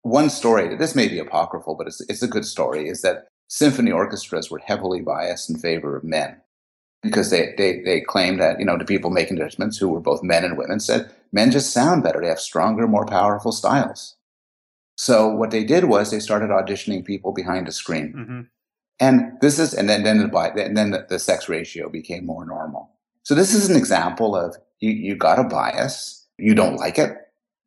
[0.00, 3.92] One story, this may be apocryphal, but it's, it's a good story, is that symphony
[3.92, 6.40] orchestras were heavily biased in favor of men
[7.02, 10.22] because they, they, they claimed that, you know, the people making judgments who were both
[10.22, 12.20] men and women said men just sound better.
[12.20, 14.16] They have stronger, more powerful styles.
[14.96, 18.14] So what they did was they started auditioning people behind a screen.
[18.16, 18.40] Mm-hmm.
[19.00, 22.44] And this is, and then, then, the, and then the, the, sex ratio became more
[22.44, 22.90] normal.
[23.24, 27.16] So this is an example of you, you got a bias, you don't like it.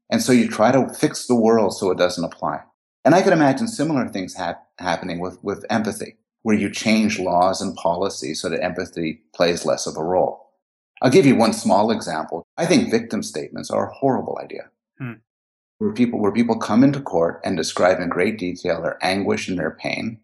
[0.09, 2.61] And so you try to fix the world so it doesn't apply.
[3.03, 7.61] And I could imagine similar things ha- happening with, with empathy, where you change laws
[7.61, 10.51] and policies so that empathy plays less of a role.
[11.01, 12.45] I'll give you one small example.
[12.57, 14.69] I think victim statements are a horrible idea.
[14.97, 15.13] Hmm
[15.77, 19.57] where people where people come into court and describe in great detail their anguish and
[19.57, 20.19] their pain,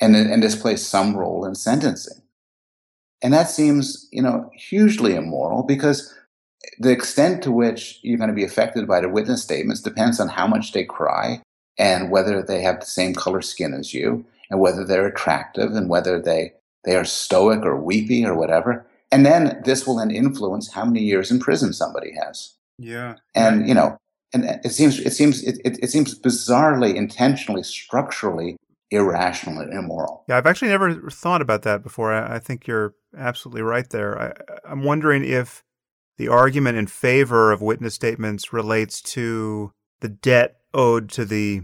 [0.00, 2.22] and and this plays some role in sentencing,
[3.22, 6.14] and that seems you know hugely immoral because
[6.78, 10.28] the extent to which you're going to be affected by the witness statements depends on
[10.28, 11.42] how much they cry
[11.76, 15.88] and whether they have the same color skin as you and whether they're attractive and
[15.88, 16.52] whether they
[16.84, 18.86] they are stoic or weepy or whatever.
[19.10, 22.54] And then this will then influence how many years in prison somebody has.
[22.78, 23.16] Yeah.
[23.34, 23.96] And you know
[24.32, 28.56] and it seems it seems it, it, it seems bizarrely intentionally structurally
[28.90, 30.24] irrational and immoral.
[30.28, 32.12] Yeah i've actually never thought about that before.
[32.12, 34.20] I, I think you're absolutely right there.
[34.20, 34.32] I,
[34.70, 35.62] i'm wondering if
[36.18, 41.62] the argument in favor of witness statements relates to the debt owed to the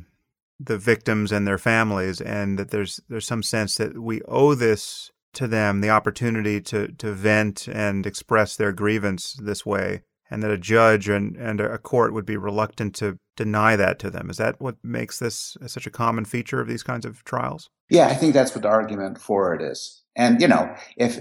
[0.60, 5.10] the victims and their families and that there's there's some sense that we owe this
[5.34, 10.50] to them the opportunity to to vent and express their grievance this way and that
[10.50, 14.28] a judge and, and a court would be reluctant to deny that to them.
[14.30, 17.70] Is that what makes this such a common feature of these kinds of trials?
[17.88, 20.02] Yeah, I think that's what the argument for it is.
[20.16, 21.20] And you know, if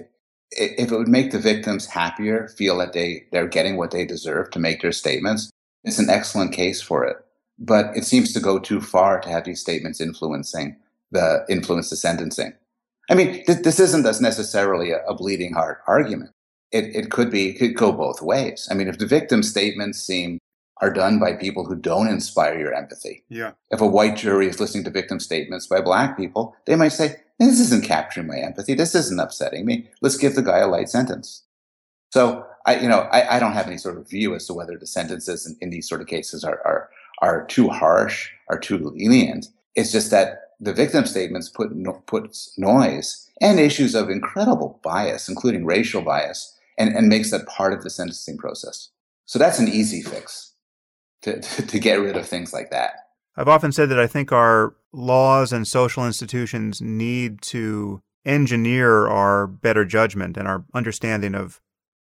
[0.52, 4.52] if it would make the victims happier, feel that they they're getting what they deserve
[4.52, 5.50] to make their statements,
[5.84, 7.18] it's an excellent case for it.
[7.60, 10.76] But it seems to go too far to have these statements influencing
[11.12, 12.54] the influence the sentencing.
[13.10, 16.32] I mean, th- this isn't as necessarily a, a bleeding heart argument
[16.72, 18.68] it, it could be it could go both ways.
[18.70, 20.40] I mean, if the victim statements seem
[20.82, 23.24] are done by people who don't inspire your empathy.
[23.30, 23.54] Yeah.
[23.72, 27.16] If a white jury is listening to victim statements by black people, they might say,
[27.40, 28.74] "This isn't capturing my empathy.
[28.74, 29.90] This isn't upsetting me.
[30.02, 31.44] Let's give the guy a light sentence."
[32.12, 34.78] So I, you know, I, I don't have any sort of view as to whether
[34.78, 36.90] the sentences in, in these sort of cases are, are
[37.20, 39.48] are too harsh, are too lenient.
[39.76, 45.30] It's just that the victim statements put no, puts noise and issues of incredible bias,
[45.30, 48.90] including racial bias, and, and makes that part of the sentencing process.
[49.26, 50.54] So that's an easy fix
[51.22, 52.92] to, to, to get rid of things like that.
[53.36, 59.46] I've often said that I think our laws and social institutions need to engineer our
[59.46, 61.62] better judgment and our understanding of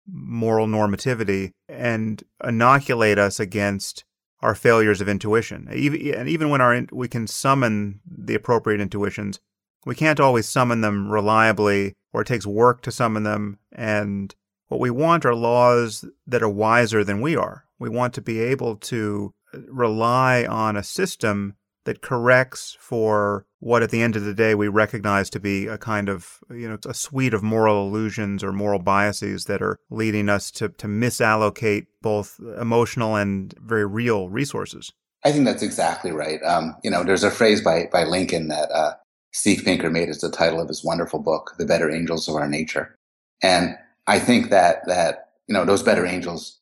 [0.09, 4.05] moral normativity and inoculate us against
[4.41, 5.67] our failures of intuition.
[5.69, 9.39] And even when our we can summon the appropriate intuitions,
[9.85, 13.57] we can't always summon them reliably, or it takes work to summon them.
[13.71, 14.35] And
[14.67, 17.65] what we want are laws that are wiser than we are.
[17.79, 21.55] We want to be able to rely on a system
[21.87, 25.77] that corrects for what at the end of the day we recognize to be a
[25.77, 30.27] kind of you know a suite of moral illusions or moral biases that are leading
[30.27, 34.91] us to to misallocate both emotional and very real resources.
[35.23, 36.43] I think that's exactly right.
[36.43, 38.93] Um, you know there's a phrase by by lincoln that uh,
[39.31, 42.49] steve pinker made as the title of his wonderful book the better angels of our
[42.49, 42.95] nature.
[43.41, 46.59] And I think that that you know those better angels,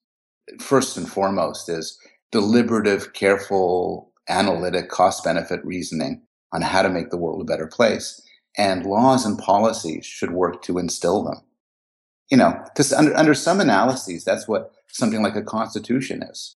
[0.60, 1.98] first and foremost, is
[2.32, 8.22] deliberative, careful, analytic, cost benefit reasoning on how to make the world a better place,
[8.58, 11.42] and laws and policies should work to instill them.
[12.32, 16.56] You know, because under under some analyses, that's what something like a constitution is,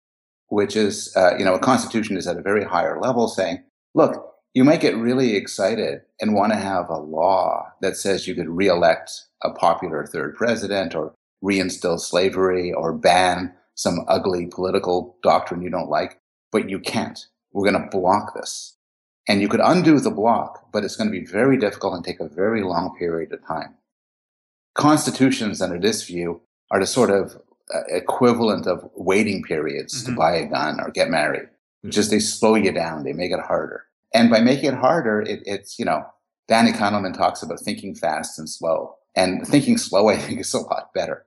[0.48, 3.62] which is uh, you know a constitution is at a very higher level, saying,
[3.94, 8.34] look, you might get really excited and want to have a law that says you
[8.34, 9.10] could reelect
[9.42, 15.90] a popular third president or reinstill slavery or ban some ugly political doctrine you don't
[15.90, 16.18] like,
[16.50, 17.26] but you can't.
[17.52, 18.76] We're going to block this.
[19.28, 22.20] And you could undo the block, but it's going to be very difficult and take
[22.20, 23.74] a very long period of time.
[24.74, 27.36] Constitutions, under this view, are the sort of
[27.74, 30.12] uh, equivalent of waiting periods mm-hmm.
[30.12, 31.48] to buy a gun or get married.
[31.88, 33.84] Just they slow you down, they make it harder.
[34.14, 36.04] And by making it harder, it, it's, you know,
[36.48, 38.94] Danny Kahneman talks about thinking fast and slow.
[39.14, 41.26] And thinking slow, I think, is a lot better.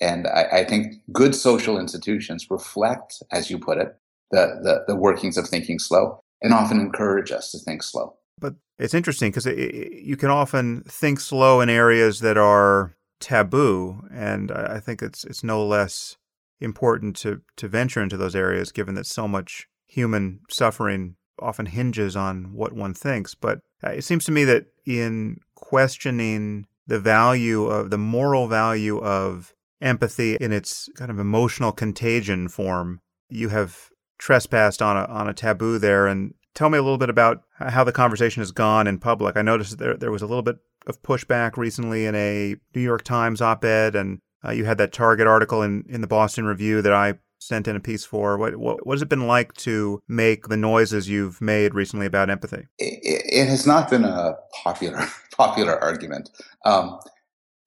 [0.00, 3.96] And I, I think good social institutions reflect, as you put it,
[4.30, 8.16] the, the, the workings of thinking slow and often encourage us to think slow.
[8.38, 14.02] But it's interesting because it, you can often think slow in areas that are taboo,
[14.12, 16.16] and I think it's it's no less
[16.60, 22.16] important to to venture into those areas, given that so much human suffering often hinges
[22.16, 23.34] on what one thinks.
[23.34, 28.98] But uh, it seems to me that in questioning the value of the moral value
[28.98, 35.28] of empathy in its kind of emotional contagion form, you have trespassed on a on
[35.28, 36.06] a taboo there.
[36.06, 39.36] And tell me a little bit about how the conversation has gone in public.
[39.36, 43.02] I noticed there there was a little bit of pushback recently in a New York
[43.02, 46.92] Times op-ed, and uh, you had that Target article in in the Boston Review that
[46.92, 48.36] I sent in a piece for.
[48.36, 52.30] What, what, what has it been like to make the noises you've made recently about
[52.30, 52.66] empathy?
[52.78, 56.30] It, it has not been a popular popular argument.
[56.64, 56.98] Um,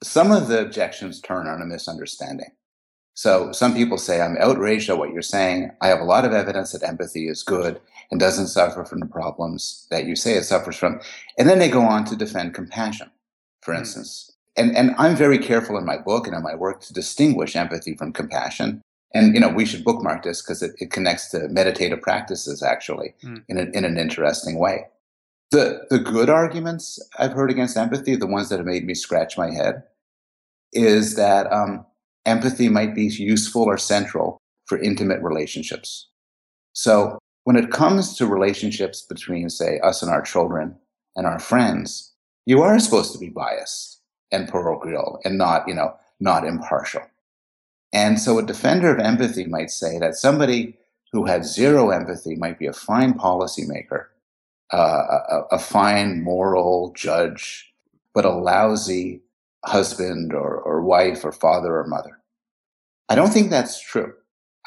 [0.02, 2.52] some of the objections turn on a misunderstanding.
[3.14, 5.72] So some people say, I'm outraged at what you're saying.
[5.82, 7.82] I have a lot of evidence that empathy is good
[8.12, 11.02] and doesn't suffer from the problems that you say it suffers from.
[11.38, 13.10] And then they go on to defend compassion,
[13.62, 13.80] for hmm.
[13.80, 14.32] instance.
[14.56, 17.96] And, and I'm very careful in my book and in my work to distinguish empathy
[17.96, 18.82] from compassion
[19.14, 23.14] and you know we should bookmark this because it, it, connects to meditative practices actually
[23.24, 23.44] mm.
[23.48, 24.86] in, a, in an interesting way
[25.52, 29.38] the the good arguments i've heard against empathy the ones that have made me scratch
[29.38, 29.84] my head
[30.72, 31.84] is that um,
[32.26, 36.08] empathy might be useful or central for intimate relationships.
[36.74, 40.76] So when it comes to relationships between say us and our children
[41.16, 42.14] and our friends
[42.46, 44.02] you are supposed to be biased
[44.32, 47.02] and parochial and not you know not impartial.
[47.94, 50.78] And so a defender of empathy might say that somebody
[51.12, 54.06] who had zero empathy might be a fine policymaker,
[54.74, 57.74] uh, a, a, fine moral judge,
[58.14, 59.22] but a lousy
[59.66, 62.20] husband or, or wife or father or mother.
[63.10, 64.14] I don't think that's true.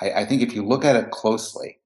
[0.01, 1.79] I, I think if you look at it closely,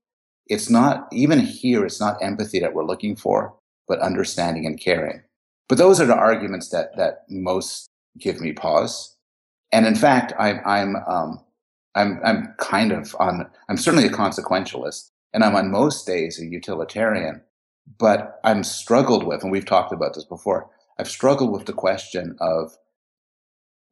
[0.47, 3.55] it's not, even here, it's not empathy that we're looking for,
[3.89, 5.23] but understanding and caring.
[5.69, 7.89] But those are the arguments that, that most
[8.19, 9.17] give me pause.
[9.73, 11.41] And in fact, I'm, I'm, um,
[11.95, 16.47] I'm, I'm kind of on, I'm certainly a consequentialist and I'm on most days a
[16.47, 17.43] utilitarian,
[17.99, 22.37] but I'm struggled with, and we've talked about this before, I've struggled with the question
[22.41, 22.77] of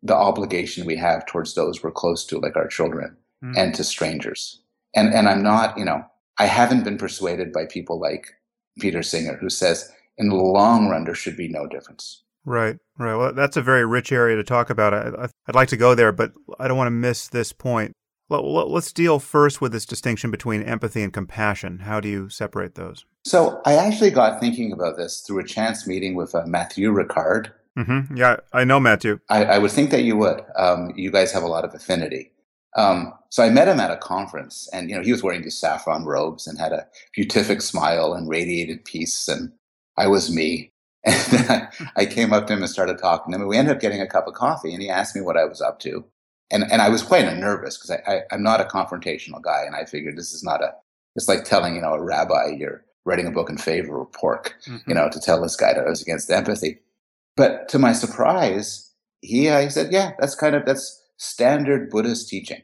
[0.05, 3.57] the obligation we have towards those we're close to, like our children, mm.
[3.57, 4.61] and to strangers.
[4.95, 6.05] And and I'm not, you know,
[6.39, 8.27] I haven't been persuaded by people like
[8.79, 12.23] Peter Singer, who says in the long run there should be no difference.
[12.45, 13.17] Right, right.
[13.17, 14.93] Well, that's a very rich area to talk about.
[14.93, 17.93] I, would like to go there, but I don't want to miss this point.
[18.29, 21.81] Let's deal first with this distinction between empathy and compassion.
[21.81, 23.05] How do you separate those?
[23.25, 27.53] So, I actually got thinking about this through a chance meeting with uh, Matthieu Ricard,
[27.79, 28.17] Mm-hmm.
[28.17, 29.19] Yeah, I know Matthieu.
[29.29, 30.43] I, I, would think that you would.
[30.57, 32.31] Um, you guys have a lot of affinity.
[32.77, 35.59] Um, so I met him at a conference, and you know he was wearing these
[35.59, 39.53] saffron robes and had a beatific smile and radiated peace, and
[39.99, 40.71] I was me.
[41.07, 43.81] And I came up to him and started talking to him, and we ended up
[43.81, 44.73] getting a cup of coffee.
[44.73, 46.05] And he asked me what I was up to,
[46.51, 49.75] and and I was quite nervous because I, I I'm not a confrontational guy, and
[49.75, 50.73] I figured this is not a.
[51.17, 54.55] It's like telling you know a rabbi you're writing a book in favor of pork,
[54.67, 54.89] mm-hmm.
[54.89, 56.79] you know, to tell this guy that I was against empathy.
[57.37, 62.29] But to my surprise, he, uh, he said, yeah, that's kind of, that's standard Buddhist
[62.29, 62.63] teaching.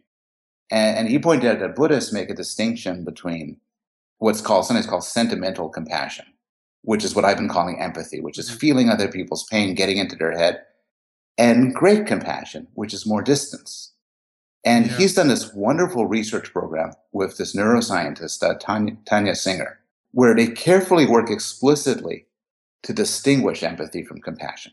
[0.70, 3.58] And, and he pointed out that Buddhists make a distinction between
[4.18, 6.26] what's called, sometimes called sentimental compassion,
[6.82, 8.58] which is what I've been calling empathy, which is mm-hmm.
[8.58, 10.60] feeling other people's pain, getting into their head,
[11.38, 13.92] and great compassion, which is more distance.
[14.64, 14.96] And yeah.
[14.98, 19.80] he's done this wonderful research program with this neuroscientist, uh, Tania, Tania Singer,
[20.12, 22.26] where they carefully work explicitly
[22.82, 24.72] to distinguish empathy from compassion.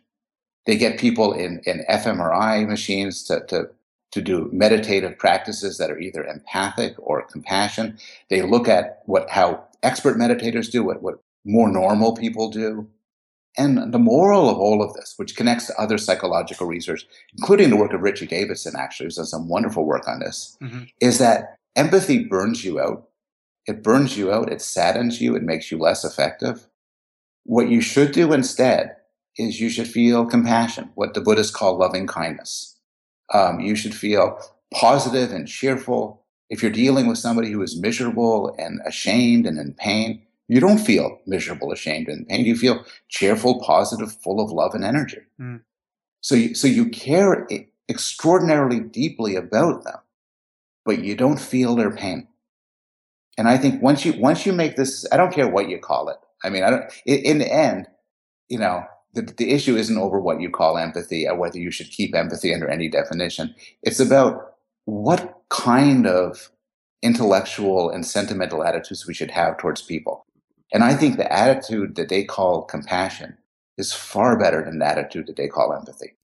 [0.65, 3.69] They get people in, in fMRI machines to, to,
[4.11, 7.97] to do meditative practices that are either empathic or compassion.
[8.29, 12.87] They look at what, how expert meditators do, what, what more normal people do.
[13.57, 17.75] And the moral of all of this, which connects to other psychological research, including the
[17.75, 20.83] work of Richie Davidson, actually, who's done some wonderful work on this, mm-hmm.
[21.01, 23.07] is that empathy burns you out.
[23.65, 24.51] It burns you out.
[24.51, 25.35] It saddens you.
[25.35, 26.67] It makes you less effective.
[27.47, 28.97] What you should do instead
[29.37, 32.75] is you should feel compassion, what the Buddhists call loving kindness.
[33.33, 34.37] Um, you should feel
[34.73, 36.25] positive and cheerful.
[36.49, 40.77] If you're dealing with somebody who is miserable and ashamed and in pain, you don't
[40.77, 42.45] feel miserable, ashamed, and in pain.
[42.45, 45.21] You feel cheerful, positive, full of love and energy.
[45.39, 45.61] Mm.
[46.19, 47.47] So, you, so you care
[47.87, 49.99] extraordinarily deeply about them,
[50.83, 52.27] but you don't feel their pain.
[53.37, 56.09] And I think once you once you make this, I don't care what you call
[56.09, 56.17] it.
[56.43, 56.91] I mean, I don't.
[57.05, 57.88] In the end,
[58.49, 58.83] you know,
[59.13, 62.53] the, the issue isn't over what you call empathy or whether you should keep empathy
[62.53, 63.55] under any definition.
[63.81, 64.53] It's about
[64.85, 66.51] what kind of
[67.01, 70.25] intellectual and sentimental attitudes we should have towards people.
[70.73, 73.38] And I think the attitude that they call compassion
[73.77, 76.15] is far better than the attitude that they call empathy.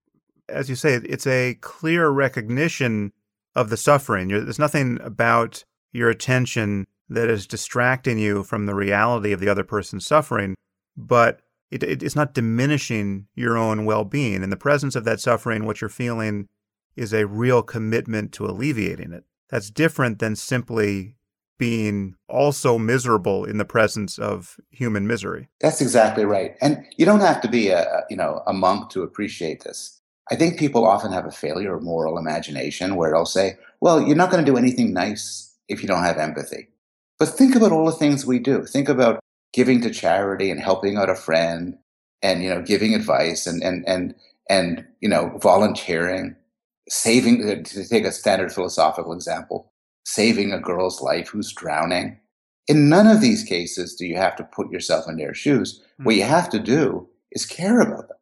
[0.49, 3.13] As you say, it's a clear recognition
[3.55, 4.29] of the suffering.
[4.29, 9.63] There's nothing about your attention that is distracting you from the reality of the other
[9.63, 10.55] person's suffering,
[10.95, 11.41] but
[11.71, 14.43] it, it, it's not diminishing your own well being.
[14.43, 16.47] In the presence of that suffering, what you're feeling
[16.95, 19.23] is a real commitment to alleviating it.
[19.49, 21.15] That's different than simply
[21.57, 25.49] being also miserable in the presence of human misery.
[25.61, 26.55] That's exactly right.
[26.61, 29.99] And you don't have to be a you know a monk to appreciate this.
[30.31, 34.15] I think people often have a failure of moral imagination where they'll say, "Well, you're
[34.15, 36.69] not going to do anything nice if you don't have empathy."
[37.19, 38.65] But think about all the things we do.
[38.65, 39.19] Think about
[39.53, 41.77] giving to charity and helping out a friend
[42.23, 44.15] and you know giving advice and and and
[44.49, 46.35] and you know volunteering
[46.89, 49.71] saving uh, to take a standard philosophical example
[50.05, 52.17] saving a girl's life who's drowning
[52.67, 56.05] in none of these cases do you have to put yourself in their shoes mm-hmm.
[56.05, 58.17] what you have to do is care about them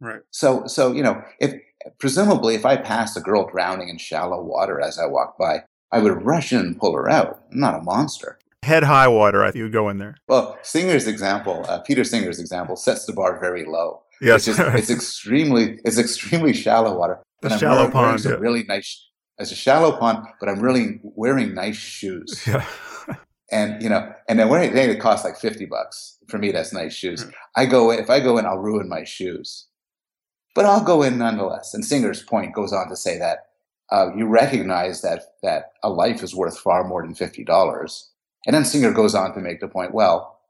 [0.00, 1.54] right so so you know if
[1.98, 5.62] presumably if i passed a girl drowning in shallow water as i walked by
[5.92, 7.44] I would rush in and pull her out.
[7.52, 8.38] I'm not a monster.
[8.62, 10.16] Head high water, I think you would go in there.
[10.28, 14.02] Well, Singer's example, uh, Peter Singer's example, sets the bar very low.
[14.20, 17.20] Yes, it's, just, it's extremely it's extremely shallow water.
[17.42, 18.40] A shallow wearing, pond, wearing yeah.
[18.40, 19.08] really nice.
[19.38, 22.44] It's a shallow pond, but I'm really wearing nice shoes.
[22.46, 22.64] Yeah.
[23.50, 26.18] and you know, and then wearing they cost like fifty bucks.
[26.28, 27.24] For me, that's nice shoes.
[27.24, 27.32] Mm.
[27.56, 29.66] I go in, if I go in, I'll ruin my shoes,
[30.54, 31.74] but I'll go in nonetheless.
[31.74, 33.48] And Singer's point goes on to say that
[33.92, 38.08] uh, you recognize that that a life is worth far more than fifty dollars.
[38.46, 40.40] And then Singer goes on to make the point, well,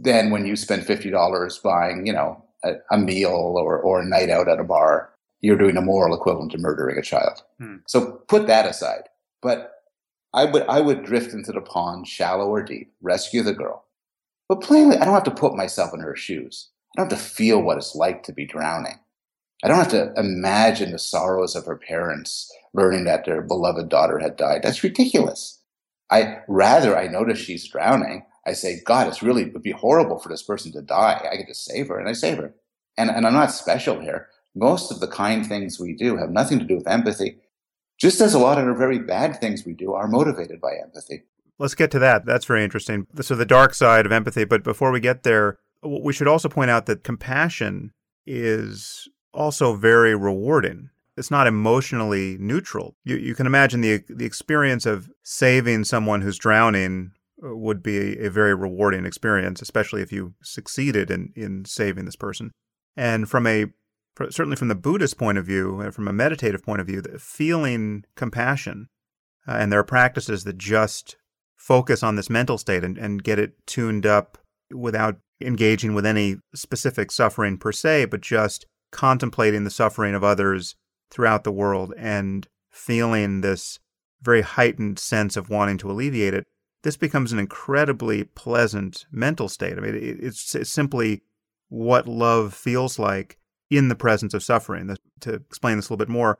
[0.00, 4.06] then when you spend fifty dollars buying, you know, a, a, meal or or a
[4.06, 5.10] night out at a bar,
[5.42, 7.42] you're doing a moral equivalent to murdering a child.
[7.60, 7.76] Hmm.
[7.86, 9.10] So put that aside.
[9.42, 9.74] But
[10.32, 13.84] I would I would drift into the pond, shallow or deep, rescue the girl.
[14.48, 16.70] But plainly, I don't have to put myself in her shoes.
[16.96, 18.98] I don't have to feel what it's like to be drowning.
[19.64, 24.18] I don't have to imagine the sorrows of her parents learning that their beloved daughter
[24.18, 24.62] had died.
[24.62, 25.60] That's ridiculous.
[26.10, 28.24] I rather I notice she's drowning.
[28.46, 31.26] I say, God, it's really it would be horrible for this person to die.
[31.30, 32.54] I get to save her, and I save her.
[32.96, 34.28] And and I'm not special here.
[34.54, 37.38] Most of the kind things we do have nothing to do with empathy.
[37.98, 41.24] Just as a lot of the very bad things we do are motivated by empathy.
[41.58, 42.26] Let's get to that.
[42.26, 43.06] That's very interesting.
[43.20, 44.44] So the dark side of empathy.
[44.44, 47.92] But before we get there, we should also point out that compassion
[48.26, 50.90] is also very rewarding.
[51.16, 52.94] It's not emotionally neutral.
[53.04, 57.12] You, you can imagine the the experience of saving someone who's drowning
[57.44, 62.16] uh, would be a very rewarding experience, especially if you succeeded in, in saving this
[62.16, 62.50] person.
[62.96, 63.66] And from a
[64.30, 68.04] certainly from the Buddhist point of view, uh, from a meditative point of view, feeling
[68.14, 68.88] compassion,
[69.46, 71.16] uh, and there are practices that just
[71.56, 74.38] focus on this mental state and, and get it tuned up
[74.72, 78.66] without engaging with any specific suffering per se, but just
[78.96, 80.74] contemplating the suffering of others
[81.10, 83.78] throughout the world and feeling this
[84.22, 86.44] very heightened sense of wanting to alleviate it,
[86.82, 89.76] this becomes an incredibly pleasant mental state.
[89.76, 91.22] I mean, it's, it's simply
[91.68, 93.36] what love feels like
[93.70, 94.96] in the presence of suffering.
[95.20, 96.38] To explain this a little bit more,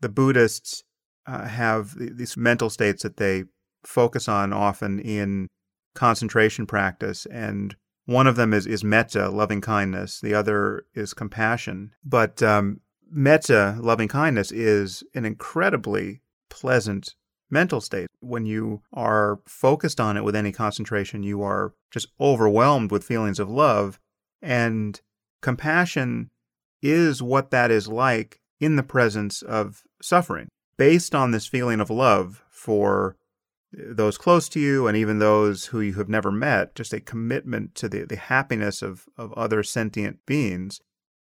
[0.00, 0.82] the Buddhists
[1.26, 3.44] uh, have these mental states that they
[3.82, 5.48] focus on often in
[5.94, 7.76] concentration practice and
[8.06, 10.20] one of them is, is metta, loving kindness.
[10.20, 11.92] The other is compassion.
[12.04, 12.80] But um,
[13.10, 17.14] metta, loving kindness, is an incredibly pleasant
[17.50, 18.08] mental state.
[18.20, 23.38] When you are focused on it with any concentration, you are just overwhelmed with feelings
[23.38, 23.98] of love.
[24.42, 25.00] And
[25.40, 26.30] compassion
[26.82, 30.48] is what that is like in the presence of suffering.
[30.76, 33.16] Based on this feeling of love for
[33.76, 37.74] those close to you and even those who you have never met, just a commitment
[37.76, 40.80] to the, the happiness of, of other sentient beings.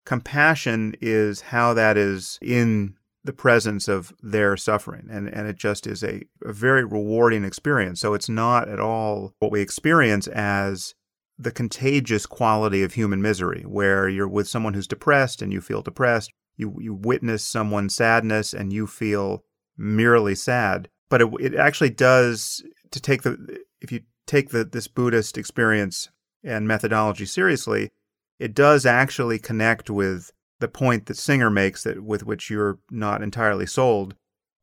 [0.04, 5.08] Compassion is how that is in the presence of their suffering.
[5.10, 8.00] And, and it just is a, a very rewarding experience.
[8.00, 10.94] So it's not at all what we experience as
[11.38, 15.82] the contagious quality of human misery, where you're with someone who's depressed and you feel
[15.82, 16.32] depressed.
[16.56, 19.44] You, you witness someone's sadness and you feel
[19.76, 24.88] merely sad but it, it actually does to take the if you take the this
[24.88, 26.08] Buddhist experience
[26.44, 27.90] and methodology seriously,
[28.38, 30.30] it does actually connect with
[30.60, 34.14] the point that Singer makes that with which you're not entirely sold,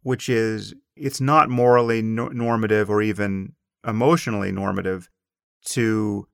[0.03, 3.53] which is it's not morally no- normative or even
[3.85, 5.09] emotionally normative
[5.65, 6.27] to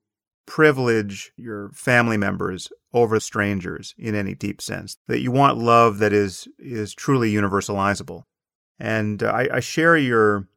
[0.45, 6.12] privilege your family members over strangers in any deep sense that you want love that
[6.12, 8.24] is is truly universalizable
[8.82, 10.47] and uh, I, I, share your,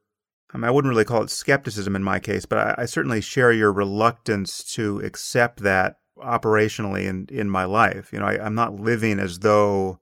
[0.51, 3.21] I, mean, I wouldn't really call it skepticism in my case, but I, I, certainly
[3.21, 8.11] share your reluctance to accept that operationally in, in my life.
[8.11, 9.99] You know, I, I'm not living as though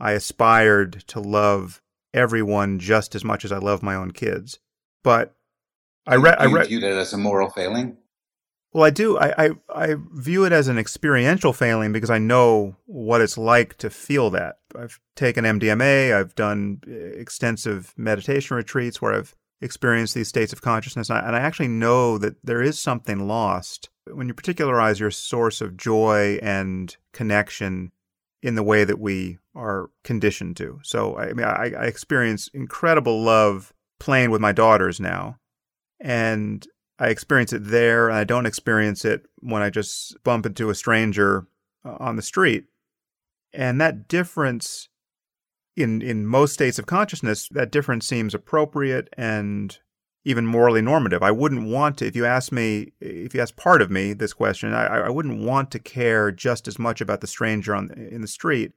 [0.00, 1.82] I aspired to love
[2.14, 4.60] everyone just as much as I love my own kids.
[5.04, 5.34] But
[6.06, 6.36] I read.
[6.38, 6.68] I read.
[6.68, 7.98] View that as a moral failing.
[8.72, 9.18] Well, I do.
[9.18, 13.76] I, I, I view it as an experiential failing because I know what it's like
[13.78, 14.57] to feel that.
[14.78, 16.14] I've taken MDMA.
[16.14, 21.26] I've done uh, extensive meditation retreats where I've experienced these states of consciousness, and I,
[21.26, 25.76] and I actually know that there is something lost when you particularize your source of
[25.76, 27.90] joy and connection
[28.42, 30.78] in the way that we are conditioned to.
[30.84, 35.38] So, I mean, I, I experience incredible love playing with my daughters now,
[36.00, 36.64] and
[37.00, 40.74] I experience it there, and I don't experience it when I just bump into a
[40.74, 41.46] stranger
[41.84, 42.64] uh, on the street.
[43.52, 44.88] And that difference
[45.76, 49.78] in in most states of consciousness, that difference seems appropriate and
[50.24, 51.22] even morally normative.
[51.22, 54.32] I wouldn't want to, if you ask me, if you ask part of me this
[54.32, 58.20] question, I, I wouldn't want to care just as much about the stranger on in
[58.20, 58.72] the street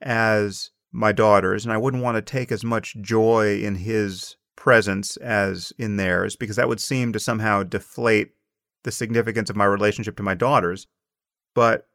[0.00, 5.16] as my daughters, and I wouldn't want to take as much joy in his presence
[5.16, 8.30] as in theirs because that would seem to somehow deflate
[8.84, 10.86] the significance of my relationship to my daughters.
[11.54, 11.88] But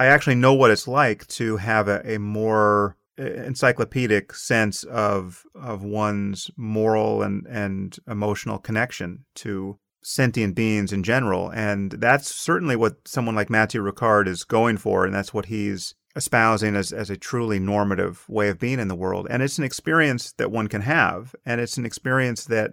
[0.00, 5.82] I actually know what it's like to have a, a more encyclopedic sense of of
[5.82, 13.06] one's moral and and emotional connection to sentient beings in general and that's certainly what
[13.06, 17.16] someone like Matthieu Ricard is going for and that's what he's espousing as, as a
[17.16, 19.26] truly normative way of being in the world.
[19.30, 21.34] And it's an experience that one can have.
[21.46, 22.72] And it's an experience that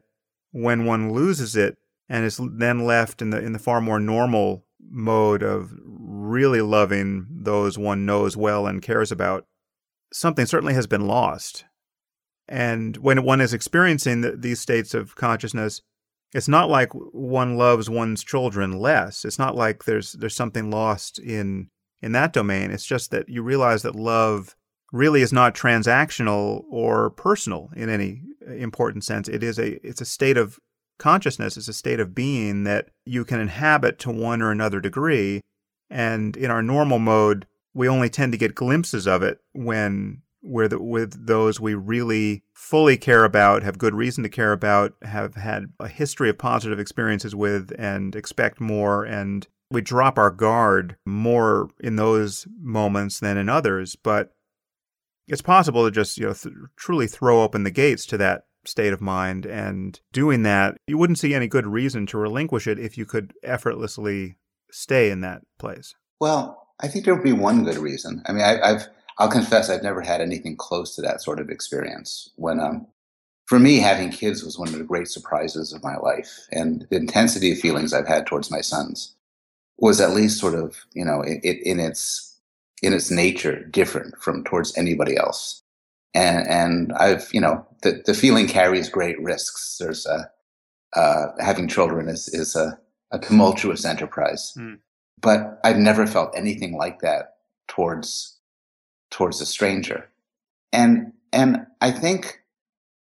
[0.52, 1.78] when one loses it
[2.10, 7.28] and is then left in the in the far more normal mode of really loving
[7.30, 9.46] those one knows well and cares about,
[10.14, 11.66] something certainly has been lost.
[12.48, 15.82] And when one is experiencing the, these states of consciousness,
[16.34, 19.26] it's not like one loves one's children less.
[19.26, 21.70] It's not like there's there's something lost in
[22.02, 22.72] in that domain.
[22.72, 24.56] It's just that you realize that love
[24.92, 29.28] really is not transactional or personal in any uh, important sense.
[29.28, 30.60] It is a it's a state of
[30.98, 31.58] consciousness.
[31.58, 35.42] is a state of being that you can inhabit to one or another degree.
[35.90, 40.68] And in our normal mode, we only tend to get glimpses of it when we're
[40.68, 45.36] the, with those we really fully care about, have good reason to care about, have
[45.36, 49.04] had a history of positive experiences with, and expect more.
[49.04, 53.96] And we drop our guard more in those moments than in others.
[53.96, 54.34] But
[55.28, 58.94] it's possible to just you know th- truly throw open the gates to that state
[58.94, 62.98] of mind and doing that you wouldn't see any good reason to relinquish it if
[62.98, 64.36] you could effortlessly
[64.72, 68.44] stay in that place well i think there would be one good reason i mean
[68.44, 68.88] I, have
[69.18, 72.88] i'll confess i've never had anything close to that sort of experience when um
[73.46, 76.98] for me having kids was one of the great surprises of my life and the
[76.98, 79.16] intensity of feelings i've had towards my sons
[79.78, 82.28] was at least sort of you know it, it in its
[82.82, 85.64] in its nature different from towards anybody else.
[86.14, 89.78] And, and I've, you know, the, the feeling carries great risks.
[89.80, 90.30] There's a,
[90.96, 92.80] uh, having children is, is a,
[93.12, 94.80] a tumultuous enterprise, mm.
[95.22, 97.36] but I've never felt anything like that
[97.68, 98.40] towards,
[99.12, 100.10] towards a stranger.
[100.74, 102.40] And, and I think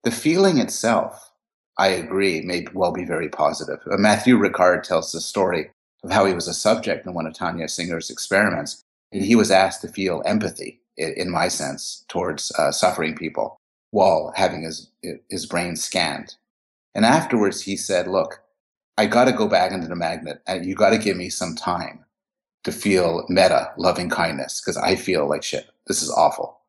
[0.03, 1.31] the feeling itself,
[1.77, 3.79] I agree, may well be very positive.
[3.89, 5.71] Uh, Matthieu Ricard tells the story
[6.03, 9.51] of how he was a subject in one of Tania Singer's experiments and he was
[9.51, 13.57] asked to feel empathy, in my sense, towards uh, suffering people
[13.91, 14.91] while having his,
[15.29, 16.35] his brain scanned.
[16.93, 18.41] And afterwards, he said, Look,
[18.97, 21.55] I got to go back into the magnet and you got to give me some
[21.55, 22.05] time
[22.65, 25.69] to feel metta loving kindness because I feel like shit.
[25.87, 26.59] This is awful.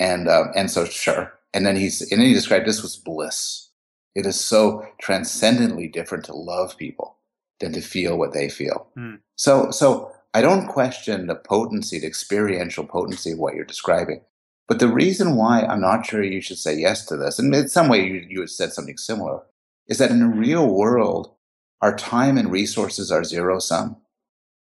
[0.00, 1.32] And, um, and so, sure.
[1.54, 3.68] And then he's, and then he described this was bliss.
[4.14, 7.16] It is so transcendently different to love people
[7.60, 8.88] than to feel what they feel.
[8.96, 9.20] Mm.
[9.36, 14.20] So, so I don't question the potency, the experiential potency of what you're describing.
[14.68, 17.68] But the reason why I'm not sure you should say yes to this, and in
[17.68, 19.40] some way you, you said something similar,
[19.86, 21.34] is that in the real world,
[21.80, 23.96] our time and resources are zero sum.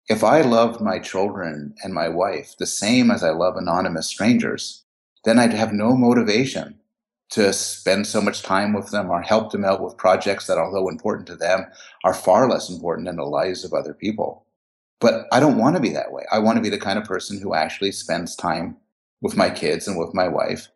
[0.09, 4.85] If I loved my children and my wife the same as I love anonymous strangers,
[5.25, 6.79] then I'd have no motivation
[7.31, 10.89] to spend so much time with them or help them out with projects that, although
[10.89, 11.67] important to them,
[12.05, 14.46] are far less important in the lives of other people.
[15.01, 16.25] But I don't want to be that way.
[16.33, 18.77] I want to be the kind of person who actually spends time
[19.21, 20.69] with my kids and with my wife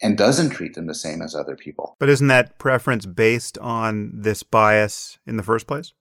[0.00, 1.96] and doesn't treat them the same as other people.
[1.98, 5.92] But isn't that preference based on this bias in the first place?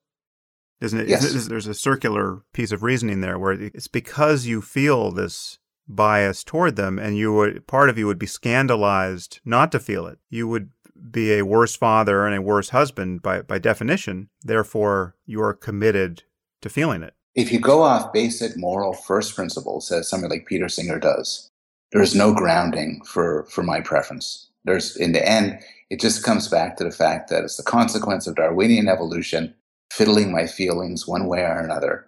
[0.80, 1.08] Isn't it?
[1.08, 1.24] Yes.
[1.24, 5.58] Isn't it, there's a circular piece of reasoning there where it's because you feel this
[5.88, 10.06] bias toward them and you would part of you would be scandalized not to feel
[10.06, 10.20] it.
[10.30, 10.70] You would
[11.10, 14.30] be a worse father and a worse husband by by definition.
[14.44, 16.24] Therefore, you are committed
[16.62, 20.68] to feeling it if you go off basic moral first principles, as somebody like Peter
[20.68, 21.52] Singer does,
[21.92, 24.50] there's no grounding for, for my preference.
[24.66, 25.60] There's, in the end,
[25.92, 29.54] it just comes back to the fact that it's the consequence of Darwinian evolution,
[29.94, 32.08] fiddling my feelings one way or another.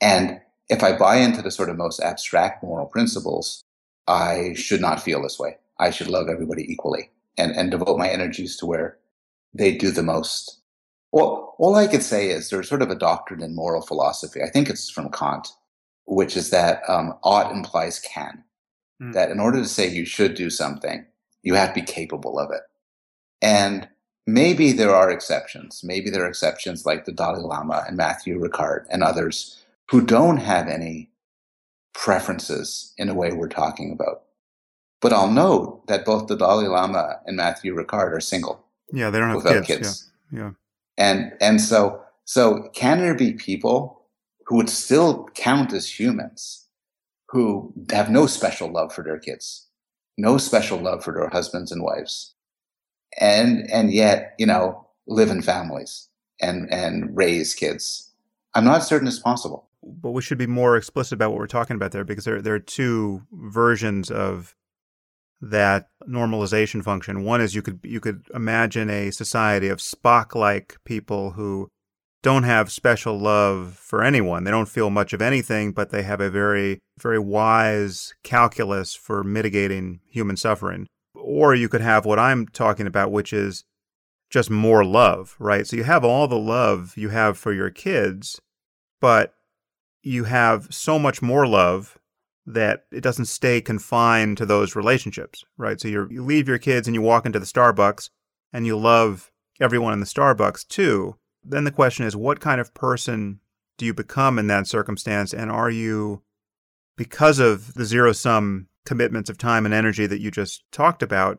[0.00, 3.64] And if I buy into the sort of most abstract moral principles,
[4.06, 5.56] I should not feel this way.
[5.80, 8.96] I should love everybody equally and, and devote my energies to where
[9.52, 10.57] they do the most
[11.12, 14.42] well, all I could say is there's sort of a doctrine in moral philosophy.
[14.42, 15.48] I think it's from Kant,
[16.06, 18.44] which is that um, ought implies can.
[19.02, 19.12] Mm.
[19.14, 21.06] That in order to say you should do something,
[21.42, 22.62] you have to be capable of it.
[23.40, 23.88] And
[24.26, 25.82] maybe there are exceptions.
[25.84, 30.38] Maybe there are exceptions like the Dalai Lama and Matthieu Ricard and others who don't
[30.38, 31.10] have any
[31.94, 34.22] preferences in the way we're talking about.
[35.00, 38.64] But I'll note that both the Dalai Lama and Matthieu Ricard are single.
[38.92, 39.66] Yeah, they don't have kids.
[39.66, 40.10] kids.
[40.32, 40.38] Yeah.
[40.38, 40.50] yeah.
[40.98, 44.02] And and so so can there be people
[44.46, 46.66] who would still count as humans
[47.28, 49.66] who have no special love for their kids,
[50.18, 52.34] no special love for their husbands and wives,
[53.18, 56.08] and and yet you know live in families
[56.40, 58.10] and and raise kids?
[58.54, 59.68] I'm not certain it's possible.
[59.84, 62.54] But we should be more explicit about what we're talking about there because there there
[62.54, 64.56] are two versions of
[65.40, 67.24] that normalization function.
[67.24, 71.68] One is you could you could imagine a society of Spock-like people who
[72.22, 74.44] don't have special love for anyone.
[74.44, 79.22] They don't feel much of anything, but they have a very very wise calculus for
[79.22, 80.86] mitigating human suffering.
[81.14, 83.64] Or you could have what I'm talking about, which is
[84.30, 85.66] just more love, right?
[85.66, 88.40] So you have all the love you have for your kids,
[89.00, 89.34] but
[90.02, 91.97] you have so much more love
[92.48, 95.80] that it doesn't stay confined to those relationships, right?
[95.80, 98.08] So you you leave your kids and you walk into the Starbucks
[98.52, 99.30] and you love
[99.60, 101.16] everyone in the Starbucks too.
[101.44, 103.40] Then the question is, what kind of person
[103.76, 105.32] do you become in that circumstance?
[105.34, 106.22] And are you,
[106.96, 111.38] because of the zero sum commitments of time and energy that you just talked about,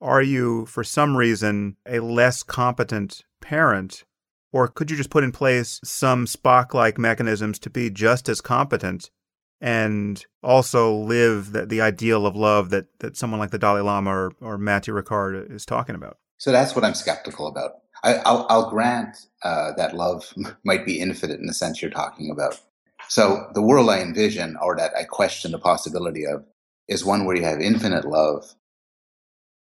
[0.00, 4.04] are you, for some reason, a less competent parent?
[4.52, 8.40] Or could you just put in place some Spock like mechanisms to be just as
[8.40, 9.10] competent
[9.60, 14.10] and also live the, the ideal of love that, that someone like the Dalai Lama
[14.10, 16.18] or, or Matthieu Ricard is talking about?
[16.38, 17.72] So that's what I'm skeptical about.
[18.02, 20.32] I, will grant uh, that love
[20.64, 22.60] might be infinite in the sense you're talking about.
[23.08, 26.44] So the world I envision, or that I question the possibility of,
[26.88, 28.54] is one where you have infinite love.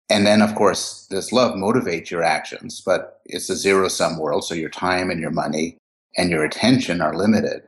[0.09, 4.43] And then, of course, this love motivates your actions, but it's a zero sum world.
[4.43, 5.77] So your time and your money
[6.17, 7.63] and your attention are limited.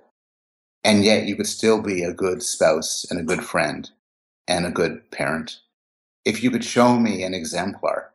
[0.84, 3.90] And yet you could still be a good spouse and a good friend
[4.48, 5.60] and a good parent.
[6.26, 8.12] If you could show me an exemplar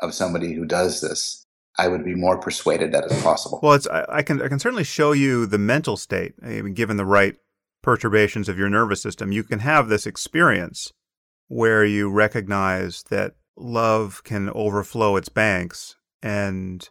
[0.00, 1.44] of somebody who does this,
[1.78, 3.60] I would be more persuaded that it's possible.
[3.62, 6.34] Well, it's I, I can I can certainly show you the mental state.
[6.42, 7.36] I mean, given the right
[7.82, 10.92] perturbations of your nervous system, you can have this experience
[11.46, 16.88] where you recognize that love can overflow its banks and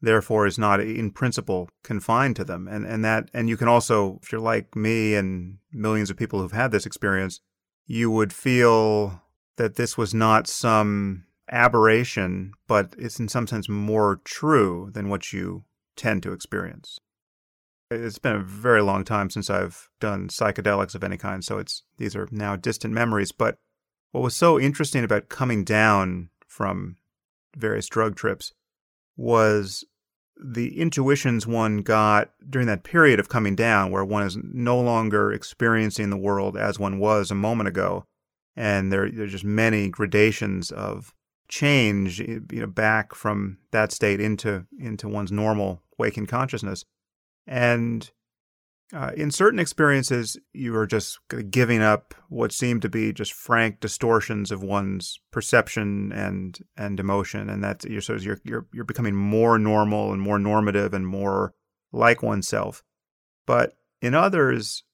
[0.00, 2.68] therefore is not in principle confined to them.
[2.68, 6.40] And and that and you can also, if you're like me and millions of people
[6.40, 7.40] who've had this experience,
[7.86, 9.22] you would feel
[9.56, 15.32] that this was not some aberration, but it's in some sense more true than what
[15.32, 16.98] you tend to experience.
[17.90, 21.84] It's been a very long time since I've done psychedelics of any kind, so it's
[21.98, 23.30] these are now distant memories.
[23.30, 23.58] But
[24.10, 26.96] what was so interesting about coming down from
[27.56, 28.52] various drug trips
[29.16, 29.84] was
[30.42, 35.32] the intuitions one got during that period of coming down, where one is no longer
[35.32, 38.04] experiencing the world as one was a moment ago.
[38.54, 41.14] And there, there's just many gradations of
[41.48, 46.84] change eh, you know back from that state into into one's normal waking consciousness
[47.46, 48.10] and
[48.92, 51.18] uh, in certain experiences you are just
[51.50, 57.50] giving up what seem to be just frank distortions of one's perception and and emotion
[57.50, 61.52] and that you're of you're, you're you're becoming more normal and more normative and more
[61.92, 62.82] like oneself
[63.46, 64.84] but in others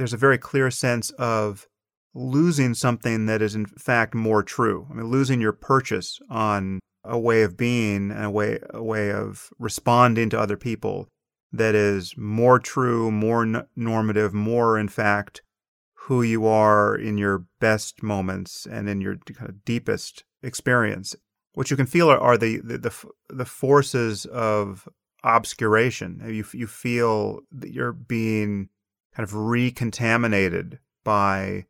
[0.00, 1.66] there's a very clear sense of
[2.14, 4.86] losing something that is in fact more true.
[4.90, 9.12] I mean, losing your purchase on a way of being and a way a way
[9.12, 11.08] of responding to other people
[11.52, 15.42] that is more true, more n- normative, more in fact
[15.94, 21.14] who you are in your best moments and in your kind of deepest experience.
[21.54, 22.94] What you can feel are, are the, the, the
[23.28, 24.88] the forces of
[25.24, 26.22] obscuration.
[26.26, 28.68] You you feel that you're being
[29.14, 31.66] kind of recontaminated by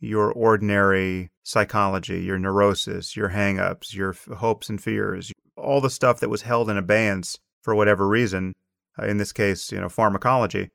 [0.00, 6.30] your ordinary psychology, your neurosis, your hangups, your hopes and fears, all the stuff that
[6.30, 8.54] was held in abeyance for whatever reason,
[9.02, 10.70] in this case, you know, pharmacology.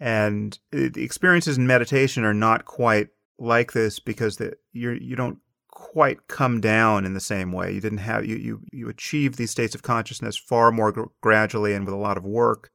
[0.00, 3.08] And the experiences in meditation are not quite
[3.38, 5.38] like this because the, you're, you don't
[5.70, 7.72] quite come down in the same way.
[7.72, 11.72] You didn't have you you you achieve these states of consciousness far more gr- gradually
[11.72, 12.70] and with a lot of work,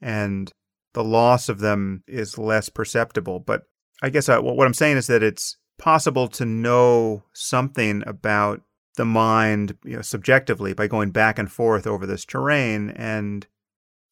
[0.00, 0.52] and
[0.94, 3.40] the loss of them is less perceptible.
[3.40, 3.62] But
[4.02, 8.60] I guess I, uh, what I'm saying is that it's possible to know something about
[8.96, 12.90] the mind you know, subjectively by going back and forth over this terrain.
[12.90, 13.46] And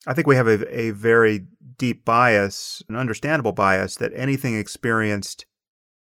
[0.07, 1.47] I think we have a, a very
[1.77, 5.47] deep bias, an understandable bias, that anything experienced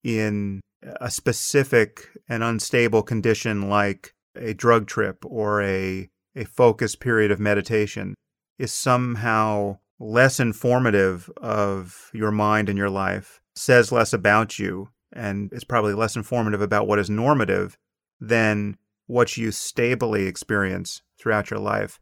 [0.02, 0.60] in
[1.00, 7.40] a specific and unstable condition like a drug trip or a, a focused period of
[7.40, 8.14] meditation
[8.58, 15.50] is somehow less informative of your mind and your life says less about you and
[15.52, 17.76] is probably less informative about what is normative
[18.20, 18.76] than
[19.06, 21.98] what you stably experience throughout your life.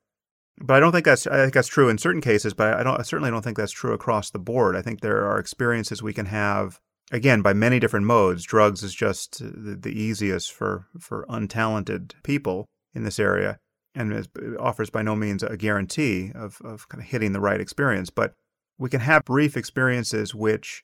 [0.59, 2.99] But I don't think that's I think that's true in certain cases, but I don't
[2.99, 4.77] I certainly don't think that's true across the board.
[4.77, 6.81] I think there are experiences we can have
[7.13, 8.45] again by many different modes.
[8.45, 13.59] Drugs is just the, the easiest for for untalented people in this area
[13.95, 14.29] and it
[14.59, 18.11] offers by no means a guarantee of, of kind of hitting the right experience.
[18.11, 18.35] But
[18.79, 20.83] we can have brief experiences which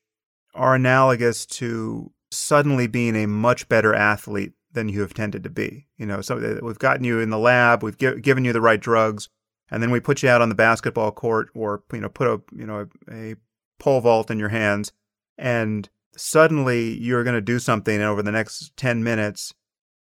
[0.54, 5.88] are analogous to suddenly being a much better athlete than you have tended to be.
[5.96, 8.80] You know, so uh, we've gotten you in the lab, we've given you the right
[8.80, 9.28] drugs,
[9.70, 12.40] and then we put you out on the basketball court or you know put a
[12.56, 13.36] you know a, a
[13.78, 14.92] pole vault in your hands,
[15.38, 19.54] and suddenly you're going to do something over the next ten minutes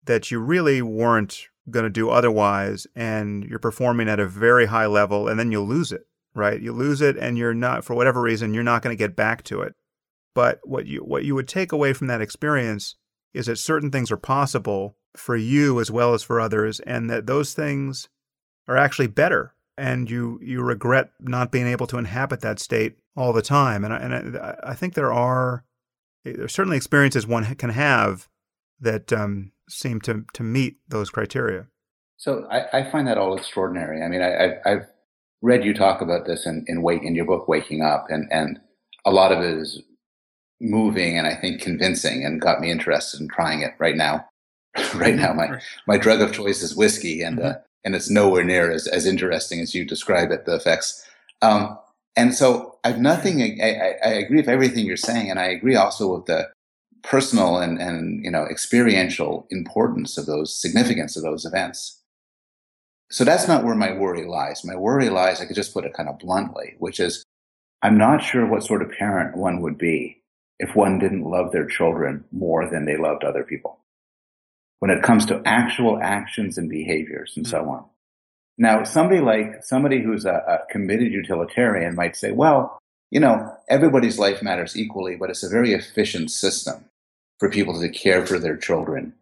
[0.05, 4.87] that you really weren't going to do otherwise, and you're performing at a very high
[4.87, 6.07] level, and then you'll lose it.
[6.35, 9.17] Right, you lose it, and you're not for whatever reason you're not going to get
[9.17, 9.75] back to it
[10.35, 12.95] But what you what you would take away from that experience
[13.33, 17.27] is that certain things are possible for you as well as for others, and that
[17.27, 18.09] those things
[18.69, 19.55] are actually better.
[19.79, 23.85] And you you regret not being able to inhabit that state all the time.
[23.85, 25.65] And I, and I, I think there are
[26.25, 28.29] there's certainly experiences one can have
[28.81, 31.67] that um, seem to to meet those criteria.
[32.17, 34.03] So I, I find that all extraordinary.
[34.03, 34.87] I mean, I, have
[35.43, 38.59] read you talk about this in in, wake, in your book, Waking Up, and and
[39.05, 39.83] a lot of it is
[40.61, 44.27] moving and I think convincing, and got me interested in trying it right now.
[44.95, 47.49] right now, my my drug of choice is whiskey, and mm-hmm.
[47.49, 47.55] uh,
[47.85, 50.45] and it's nowhere near as as interesting as you describe it.
[50.45, 51.05] The effects.
[51.43, 51.79] Um,
[52.17, 53.43] and so I've nothing.
[53.63, 56.49] I, I, I agree with everything you're saying, and I agree also with the
[57.07, 62.03] personal and, and you know experiential importance of those significance of those events
[63.11, 65.95] so that's not where my worry lies my worry lies i could just put it
[65.95, 67.25] kind of bluntly which is
[67.83, 70.21] i'm not sure what sort of parent one would be
[70.59, 73.79] if one didn't love their children more than they loved other people
[74.81, 77.85] when it comes to actual actions and behaviors and so on
[78.59, 82.79] now somebody like somebody who's a, a committed utilitarian might say well
[83.11, 86.85] you know, everybody's life matters equally, but it's a very efficient system
[87.39, 89.13] for people to care for their children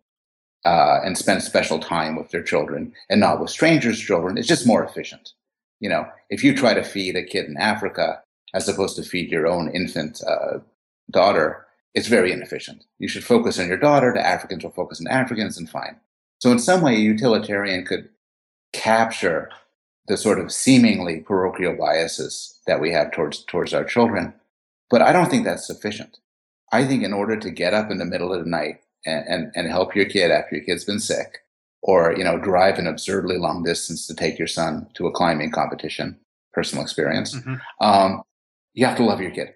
[0.64, 4.38] uh, and spend special time with their children and not with strangers' children.
[4.38, 5.32] It's just more efficient.
[5.80, 8.22] You know, if you try to feed a kid in Africa
[8.54, 10.60] as opposed to feed your own infant uh,
[11.10, 12.84] daughter, it's very inefficient.
[12.98, 14.12] You should focus on your daughter.
[14.12, 15.96] The Africans will focus on Africans and fine.
[16.40, 18.08] So in some way, a utilitarian could
[18.72, 19.50] capture
[20.08, 24.34] the sort of seemingly parochial biases that we have towards towards our children.
[24.90, 26.18] But I don't think that's sufficient.
[26.72, 29.52] I think in order to get up in the middle of the night and, and,
[29.54, 31.38] and help your kid after your kid's been sick,
[31.82, 35.52] or you know, drive an absurdly long distance to take your son to a climbing
[35.52, 36.18] competition,
[36.52, 37.54] personal experience, mm-hmm.
[37.80, 38.22] um,
[38.72, 39.54] you have to love your kid.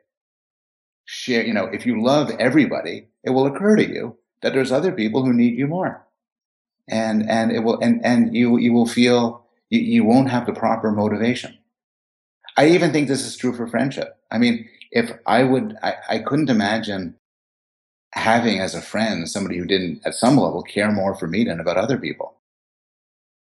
[1.11, 4.93] Share, you know, if you love everybody, it will occur to you that there's other
[4.93, 6.07] people who need you more,
[6.87, 10.53] and and it will and and you you will feel you, you won't have the
[10.53, 11.57] proper motivation.
[12.59, 14.19] I even think this is true for friendship.
[14.31, 17.15] I mean, if I would, I, I couldn't imagine
[18.13, 21.61] having as a friend somebody who didn't, at some level, care more for me than
[21.61, 22.35] about other people.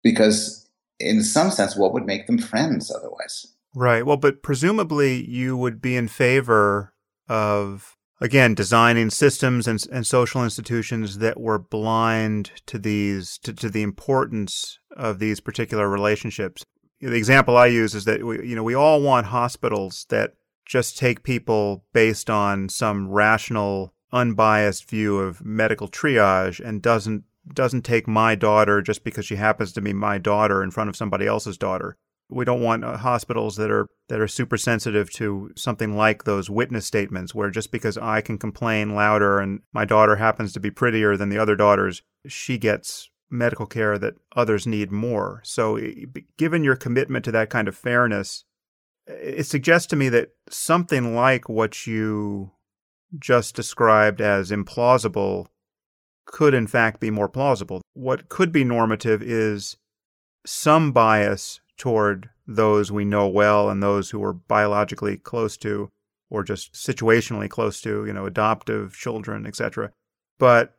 [0.02, 0.68] Because,
[1.00, 3.46] in some sense, what would make them friends otherwise?
[3.74, 4.04] Right.
[4.04, 6.92] Well, but presumably you would be in favor
[7.28, 13.68] of, again, designing systems and, and social institutions that were blind to these, to, to
[13.68, 16.64] the importance of these particular relationships.
[17.00, 20.34] The example I use is that we, you know, we all want hospitals that
[20.66, 27.24] just take people based on some rational, unbiased view of medical triage and doesn't
[27.54, 30.96] doesn't take my daughter just because she happens to be my daughter in front of
[30.96, 31.96] somebody else's daughter.
[32.30, 36.50] We don't want uh, hospitals that are that are super sensitive to something like those
[36.50, 40.70] witness statements where just because I can complain louder and my daughter happens to be
[40.70, 45.40] prettier than the other daughters, she gets medical care that others need more.
[45.44, 45.78] So
[46.36, 48.44] given your commitment to that kind of fairness,
[49.06, 52.52] it suggests to me that something like what you
[53.18, 55.46] just described as implausible
[56.26, 57.80] could in fact be more plausible.
[57.94, 59.76] What could be normative is
[60.46, 65.90] some bias toward those we know well and those who are biologically close to
[66.30, 69.90] or just situationally close to, you know, adoptive children, etc.
[70.38, 70.74] But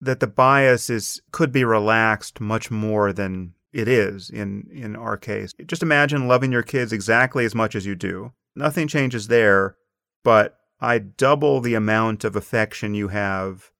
[0.00, 5.16] that the bias is could be relaxed much more than it is in in our
[5.16, 5.52] case.
[5.66, 8.32] Just imagine loving your kids exactly as much as you do.
[8.54, 9.76] Nothing changes there,
[10.24, 13.70] but I double the amount of affection you have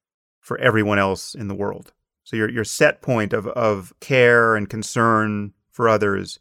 [0.40, 1.92] for everyone else in the world.
[2.24, 6.40] So your your set point of of care and concern for others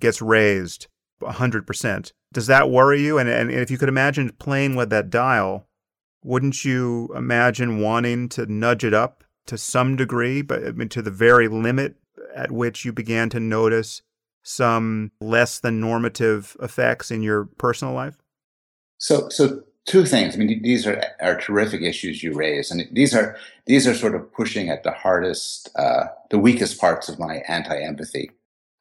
[0.00, 0.86] gets raised
[1.20, 2.12] 100%.
[2.32, 3.18] Does that worry you?
[3.18, 5.66] And, and if you could imagine playing with that dial,
[6.22, 11.02] wouldn't you imagine wanting to nudge it up to some degree, but I mean, to
[11.02, 11.96] the very limit
[12.32, 14.02] at which you began to notice
[14.44, 18.18] some less than normative effects in your personal life?
[18.98, 20.36] So, so two things.
[20.36, 24.14] I mean, these are, are terrific issues you raise, and these are these are sort
[24.14, 28.30] of pushing at the hardest, uh, the weakest parts of my anti-empathy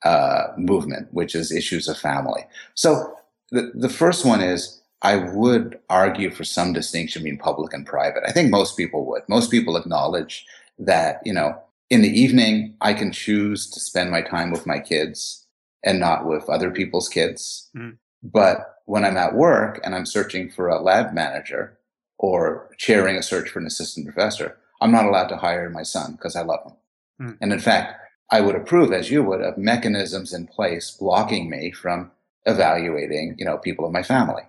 [0.03, 2.45] uh, movement, which is issues of family.
[2.73, 3.15] So,
[3.51, 8.23] the the first one is I would argue for some distinction between public and private.
[8.25, 9.23] I think most people would.
[9.27, 10.45] Most people acknowledge
[10.79, 14.79] that you know in the evening, I can choose to spend my time with my
[14.79, 15.45] kids
[15.83, 17.69] and not with other people's kids.
[17.75, 17.97] Mm.
[18.23, 21.77] But when I'm at work and I'm searching for a lab manager
[22.17, 26.13] or chairing a search for an assistant professor, I'm not allowed to hire my son
[26.13, 27.27] because I love him.
[27.27, 27.37] Mm.
[27.41, 31.71] And in fact, I would approve, as you would, of mechanisms in place blocking me
[31.71, 32.11] from
[32.45, 34.43] evaluating, you know, people of my family.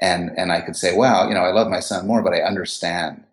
[0.00, 2.42] And, and I could say, well, you know, I love my son more, but I
[2.42, 3.24] understand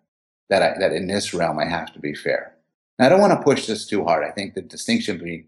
[0.48, 2.54] that, I, that in this realm I have to be fair.
[2.98, 4.24] Now, I don't want to push this too hard.
[4.24, 5.46] I think the distinction between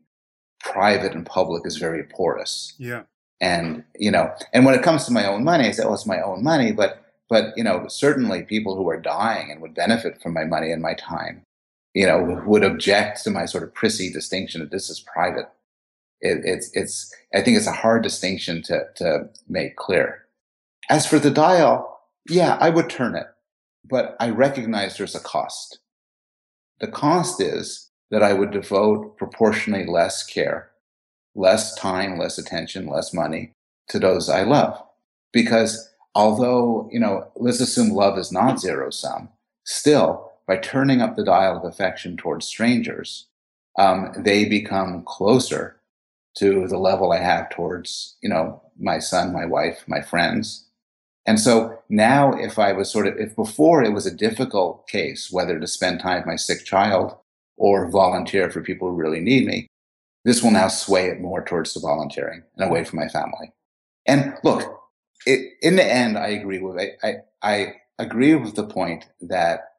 [0.60, 2.74] private and public is very porous.
[2.78, 3.04] Yeah.
[3.40, 6.06] And, you know, and when it comes to my own money, I say, oh, it's
[6.06, 6.72] my own money.
[6.72, 10.72] But, but, you know, certainly people who are dying and would benefit from my money
[10.72, 11.42] and my time,
[11.96, 15.48] you know, would object to my sort of prissy distinction that this is private.
[16.20, 20.26] It, it's, it's, I think it's a hard distinction to, to make clear.
[20.90, 23.26] As for the dial, yeah, I would turn it,
[23.88, 25.78] but I recognize there's a cost.
[26.80, 30.70] The cost is that I would devote proportionally less care
[31.36, 33.52] less time, less attention, less money
[33.88, 34.82] to those I love.
[35.32, 39.28] Because although, you know, let's assume love is not zero sum,
[39.64, 43.26] still, by turning up the dial of affection towards strangers,
[43.78, 45.76] um, they become closer
[46.38, 50.66] to the level I have towards, you know, my son, my wife, my friends.
[51.24, 55.32] And so now, if I was sort of, if before it was a difficult case
[55.32, 57.16] whether to spend time with my sick child
[57.56, 59.66] or volunteer for people who really need me,
[60.24, 63.52] this will now sway it more towards the volunteering and away from my family.
[64.06, 64.62] And look,
[65.24, 69.72] it, in the end, I agree with I, I, I agree with the point that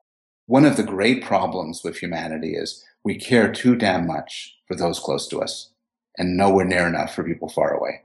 [0.47, 4.99] one of the great problems with humanity is we care too damn much for those
[4.99, 5.69] close to us
[6.17, 8.01] and nowhere near enough for people far away.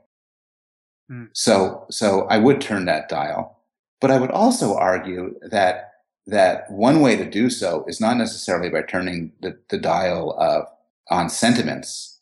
[1.11, 1.29] Mm.
[1.33, 3.59] So, so I would turn that dial,
[3.99, 5.93] but I would also argue that
[6.27, 10.67] that one way to do so is not necessarily by turning the, the dial of
[11.09, 12.13] on sentiments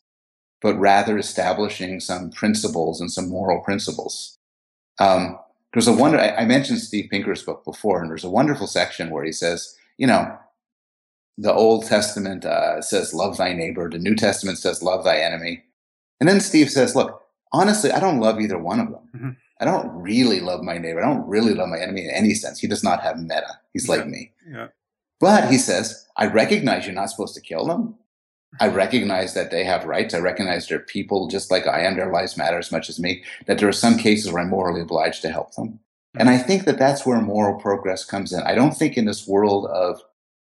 [0.62, 4.38] but rather establishing some principles and some moral principles.
[5.00, 5.38] Um,
[5.72, 9.10] there's a wonder, I, I mentioned Steve Pinker's book before, and there's a wonderful section
[9.10, 10.36] where he says, you know,
[11.38, 13.88] the Old Testament uh, says, love thy neighbor.
[13.88, 15.62] The New Testament says, love thy enemy.
[16.18, 17.22] And then Steve says, look,
[17.52, 19.08] honestly, I don't love either one of them.
[19.14, 19.30] Mm-hmm.
[19.60, 21.00] I don't really love my neighbor.
[21.00, 22.58] I don't really love my enemy in any sense.
[22.58, 23.60] He does not have metta.
[23.72, 23.94] He's yeah.
[23.94, 24.32] like me.
[24.50, 24.68] Yeah.
[25.20, 27.94] But he says, I recognize you're not supposed to kill them.
[28.58, 30.14] I recognize that they have rights.
[30.14, 31.94] I recognize they're people just like I am.
[31.94, 33.22] Their lives matter as much as me.
[33.46, 35.78] That there are some cases where I'm morally obliged to help them.
[36.18, 38.42] And I think that that's where moral progress comes in.
[38.42, 40.00] I don't think in this world of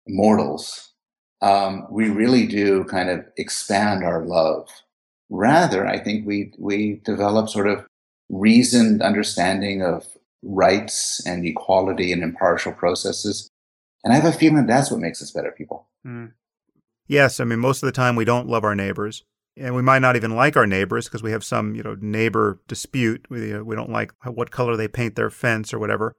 [0.08, 0.94] mortals,
[1.42, 4.70] um, we really do kind of expand our love.
[5.30, 7.86] Rather, I think we, we develop sort of
[8.30, 10.06] reasoned understanding of
[10.44, 13.50] rights and equality and impartial processes.
[14.04, 15.88] And I have a feeling that's what makes us better people.
[16.06, 16.34] Mm.
[17.08, 19.24] Yes, I mean most of the time we don't love our neighbors,
[19.58, 22.60] and we might not even like our neighbors because we have some you know neighbor
[22.68, 23.26] dispute.
[23.30, 26.16] We uh, we don't like what color they paint their fence or whatever.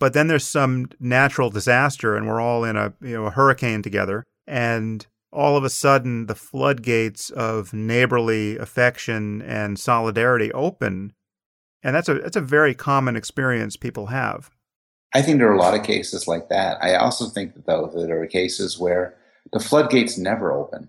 [0.00, 3.82] But then there's some natural disaster, and we're all in a you know a hurricane
[3.82, 11.12] together, and all of a sudden the floodgates of neighborly affection and solidarity open,
[11.82, 14.50] and that's a that's a very common experience people have.
[15.14, 16.82] I think there are a lot of cases like that.
[16.82, 19.16] I also think though that there are cases where
[19.52, 20.88] the floodgates never open.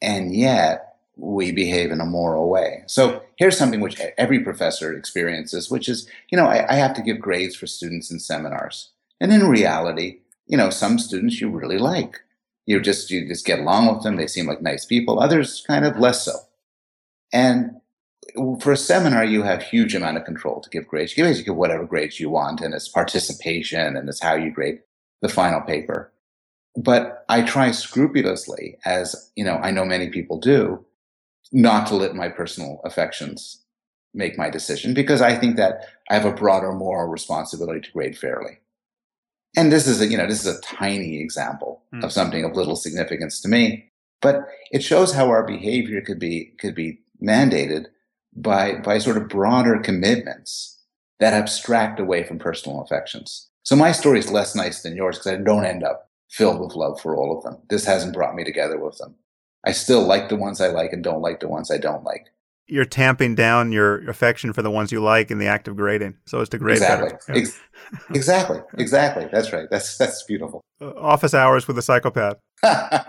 [0.00, 2.82] And yet we behave in a moral way.
[2.86, 7.02] So here's something which every professor experiences, which is, you know, I, I have to
[7.02, 8.90] give grades for students in seminars.
[9.20, 12.20] And in reality, you know, some students you really like.
[12.66, 14.16] You just you just get along with them.
[14.16, 15.20] They seem like nice people.
[15.20, 16.32] Others kind of less so.
[17.32, 17.80] And
[18.60, 21.16] for a seminar, you have huge amount of control to give grades.
[21.16, 24.80] You basically give whatever grades you want, and it's participation, and it's how you grade
[25.20, 26.10] the final paper.
[26.76, 30.84] But I try scrupulously, as you know, I know many people do,
[31.54, 33.62] not to let my personal affections
[34.12, 38.18] make my decision because I think that I have a broader moral responsibility to grade
[38.18, 38.58] fairly.
[39.56, 42.02] And this is a, you know, this is a tiny example mm.
[42.02, 43.90] of something of little significance to me,
[44.20, 44.40] but
[44.72, 47.86] it shows how our behavior could be could be mandated
[48.34, 50.82] by by sort of broader commitments
[51.20, 53.48] that abstract away from personal affections.
[53.62, 56.74] So my story is less nice than yours because I don't end up filled with
[56.74, 57.62] love for all of them.
[57.70, 59.14] This hasn't brought me together with them.
[59.64, 62.26] I still like the ones I like and don't like the ones I don't like.
[62.66, 66.16] You're tamping down your affection for the ones you like in the act of grading,
[66.24, 67.10] so as to grade exactly.
[67.10, 67.38] better.
[67.38, 67.60] Ex-
[68.10, 69.28] exactly, exactly.
[69.30, 69.68] That's right.
[69.70, 70.62] That's that's beautiful.
[70.80, 72.38] Uh, office hours with a psychopath.
[72.62, 73.06] Thanks,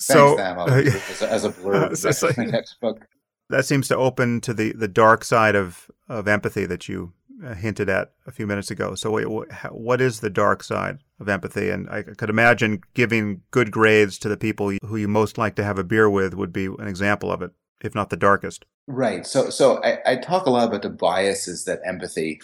[0.00, 0.38] so.
[0.38, 3.06] I'll as, a, blurb so, so, next book.
[3.48, 7.23] That seems to open to the the dark side of of empathy that you uh,
[7.56, 8.94] hinted at a few minutes ago.
[8.94, 11.70] So, what is the dark side of empathy?
[11.70, 15.64] And I could imagine giving good grades to the people who you most like to
[15.64, 18.64] have a beer with would be an example of it, if not the darkest.
[18.86, 19.26] Right.
[19.26, 22.40] So, so I, I talk a lot about the biases that empathy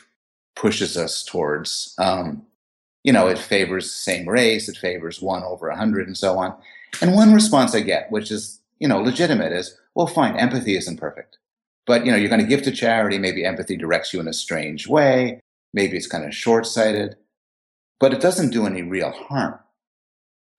[0.57, 1.95] pushes us towards.
[1.99, 2.47] Um,
[3.03, 6.38] you know, it favors the same race, it favors one over a hundred, and so
[6.38, 6.55] on.
[7.01, 10.99] And one response I get, which is you know legitimate, is well, fine, empathy isn't
[10.99, 11.38] perfect.
[11.91, 13.18] But you know, you're going to give to charity.
[13.18, 15.41] Maybe empathy directs you in a strange way.
[15.74, 17.16] Maybe it's kind of short sighted,
[17.99, 19.59] but it doesn't do any real harm.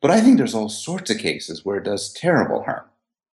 [0.01, 2.83] But I think there's all sorts of cases where it does terrible harm.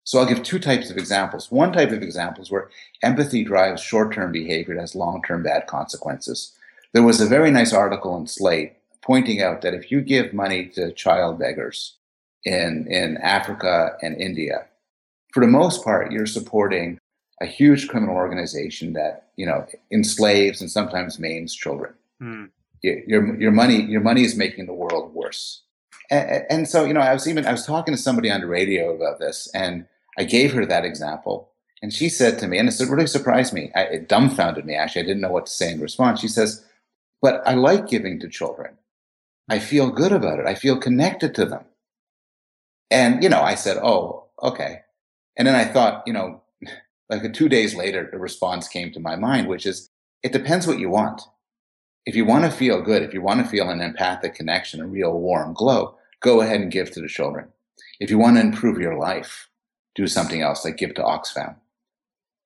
[0.04, 1.50] So I'll give two types of examples.
[1.50, 2.70] One type of example is where
[3.02, 6.56] empathy drives short term behavior that has long term bad consequences.
[6.94, 10.68] There was a very nice article in Slate pointing out that if you give money
[10.76, 11.96] to child beggars
[12.46, 14.68] in, in Africa and India,
[15.34, 17.00] for the most part, you're supporting
[17.42, 21.94] a huge criminal organization that you know enslaves and sometimes maims children.
[22.20, 22.46] Hmm.
[22.82, 25.62] Your your money your money is making the world worse.
[26.10, 28.48] And, and, so you know, I was even I was talking to somebody on the
[28.48, 29.86] radio about this, and
[30.18, 31.50] I gave her that example,
[31.82, 33.72] and she said to me, and it really surprised me.
[33.76, 34.76] I, it dumbfounded me.
[34.76, 36.22] Actually, I didn't know what to say in response.
[36.22, 36.64] She says,
[37.22, 38.78] "But I like giving to children.
[39.50, 40.46] I feel good about it.
[40.46, 41.66] I feel connected to them."
[42.90, 44.82] And you know, I said, "Oh, okay."
[45.36, 46.42] And then I thought, you know,
[47.10, 49.90] like two days later, the response came to my mind, which is
[50.24, 51.22] it depends what you want.
[52.06, 54.88] If you want to feel good, if you want to feel an empathic connection, a
[54.88, 57.48] real warm glow, go ahead and give to the children.
[58.00, 59.50] If you want to improve your life,
[59.96, 61.56] do something else, like give to Oxfam.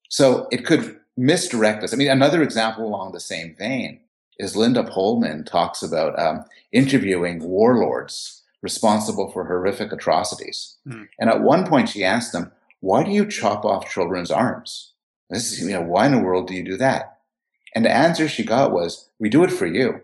[0.10, 1.94] So it could misdirect us.
[1.94, 4.00] I mean, another example along the same vein
[4.40, 10.78] is Linda Polman talks about um, interviewing warlords responsible for horrific atrocities.
[10.88, 11.08] Mm.
[11.20, 12.52] And at one point, she asked them,
[12.82, 14.94] why do you chop off children's arms?
[15.30, 17.20] This is, you know, why in the world do you do that?
[17.74, 20.02] And the answer she got was, we do it for you.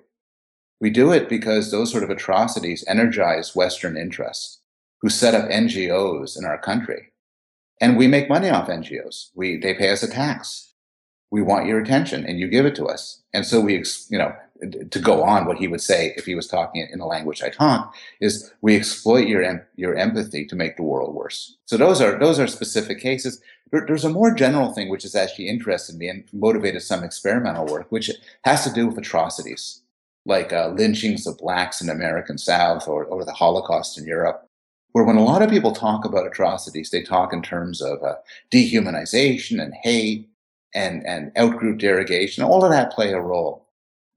[0.79, 4.61] We do it because those sort of atrocities energize Western interests
[5.01, 7.11] who set up NGOs in our country.
[7.81, 9.29] And we make money off NGOs.
[9.35, 10.73] We, they pay us a tax.
[11.31, 13.21] We want your attention and you give it to us.
[13.33, 14.33] And so we, you know,
[14.91, 17.49] to go on, what he would say if he was talking in the language I
[17.49, 21.55] talk is we exploit your your empathy to make the world worse.
[21.65, 23.41] So those are those are specific cases.
[23.71, 27.65] There, there's a more general thing which has actually interested me and motivated some experimental
[27.65, 28.11] work, which
[28.43, 29.81] has to do with atrocities
[30.27, 34.43] like uh, lynchings of blacks in the American South or, or the Holocaust in Europe.
[34.91, 38.15] Where when a lot of people talk about atrocities, they talk in terms of uh,
[38.51, 40.27] dehumanization and hate
[40.73, 42.43] and and outgroup derogation.
[42.43, 43.66] All of that play a role.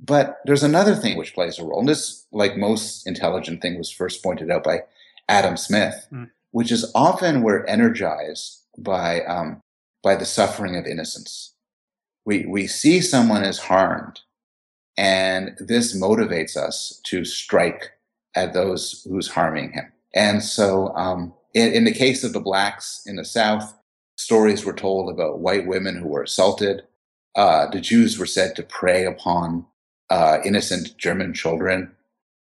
[0.03, 1.81] But there's another thing which plays a role.
[1.81, 4.81] And this, like most intelligent thing, was first pointed out by
[5.29, 6.31] Adam Smith, mm.
[6.53, 9.61] which is often we're energized by um,
[10.03, 11.55] by the suffering of innocents.
[12.25, 14.21] We we see someone is harmed,
[14.97, 17.91] and this motivates us to strike
[18.35, 19.93] at those who's harming him.
[20.15, 23.75] And so, um, in, in the case of the blacks in the South,
[24.17, 26.83] stories were told about white women who were assaulted.
[27.37, 29.67] Uh, the Jews were said to prey upon
[30.11, 31.93] uh, innocent German children.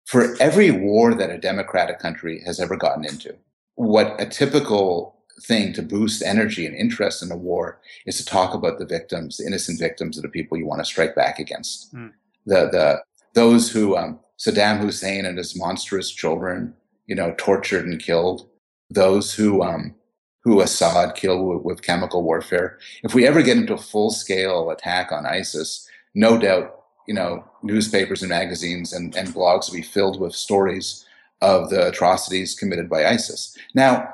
[0.05, 3.35] For every war that a democratic country has ever gotten into,
[3.75, 8.53] what a typical thing to boost energy and interest in a war is to talk
[8.53, 11.93] about the victims, the innocent victims of the people you want to strike back against.
[11.93, 12.11] Mm.
[12.45, 16.73] The the those who um, Saddam Hussein and his monstrous children,
[17.05, 18.49] you know, tortured and killed.
[18.89, 19.95] Those who um,
[20.43, 22.79] who Assad killed with, with chemical warfare.
[23.03, 27.43] If we ever get into a full scale attack on ISIS, no doubt you know,
[27.63, 31.05] newspapers and magazines and, and blogs be filled with stories
[31.41, 33.57] of the atrocities committed by ISIS.
[33.73, 34.13] Now,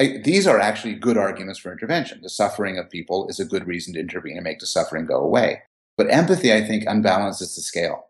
[0.00, 2.20] I, these are actually good arguments for intervention.
[2.22, 5.16] The suffering of people is a good reason to intervene and make the suffering go
[5.16, 5.62] away.
[5.96, 8.06] But empathy, I think, unbalances the scale.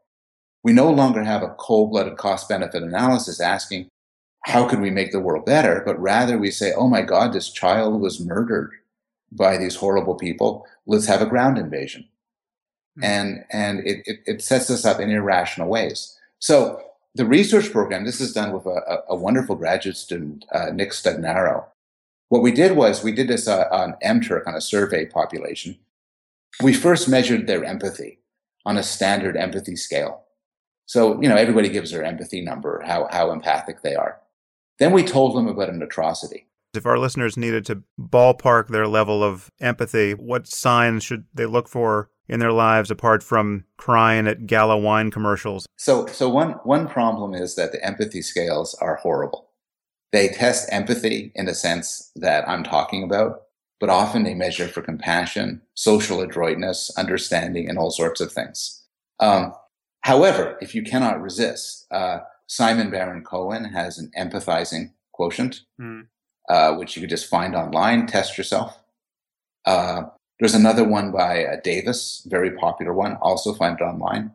[0.62, 3.88] We no longer have a cold blooded cost benefit analysis asking,
[4.44, 5.82] how can we make the world better?
[5.84, 8.70] But rather we say, oh my God, this child was murdered
[9.32, 10.66] by these horrible people.
[10.86, 12.08] Let's have a ground invasion.
[12.96, 13.04] Hmm.
[13.04, 16.18] and and it, it, it, sets us up in irrational ways.
[16.40, 16.82] So
[17.14, 21.64] the research program, this is done with a, a wonderful graduate student, uh, Nick Stagnaro.
[22.28, 25.78] What we did was we did this uh, on MTurk on a survey population.
[26.62, 28.18] We first measured their empathy
[28.64, 30.24] on a standard empathy scale.
[30.86, 34.20] So, you know, everybody gives their empathy number, how, how empathic they are.
[34.78, 36.46] Then we told them about an atrocity.
[36.74, 41.68] If our listeners needed to ballpark their level of empathy, what signs should they look
[41.68, 45.66] for in their lives apart from crying at Gallo wine commercials?
[45.76, 49.48] So, so one one problem is that the empathy scales are horrible.
[50.12, 53.42] They test empathy in the sense that I'm talking about,
[53.80, 58.82] but often they measure for compassion, social adroitness, understanding, and all sorts of things.
[59.20, 59.54] Um,
[60.02, 66.06] however, if you cannot resist, uh, Simon Baron Cohen has an empathizing quotient, mm.
[66.48, 68.78] uh, which you could just find online, test yourself.
[69.64, 70.02] Uh,
[70.42, 73.14] there's another one by uh, Davis, very popular one.
[73.22, 74.32] Also find it online.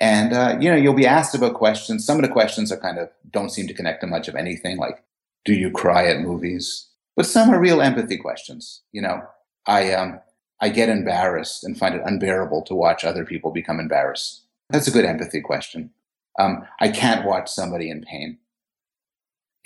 [0.00, 2.06] And uh, you know, you'll be asked about questions.
[2.06, 4.78] Some of the questions are kind of don't seem to connect to much of anything,
[4.78, 5.04] like
[5.44, 6.88] do you cry at movies?
[7.14, 8.80] But some are real empathy questions.
[8.92, 9.22] You know,
[9.66, 10.18] I um
[10.62, 14.44] I get embarrassed and find it unbearable to watch other people become embarrassed.
[14.70, 15.90] That's a good empathy question.
[16.38, 18.38] Um, I can't watch somebody in pain.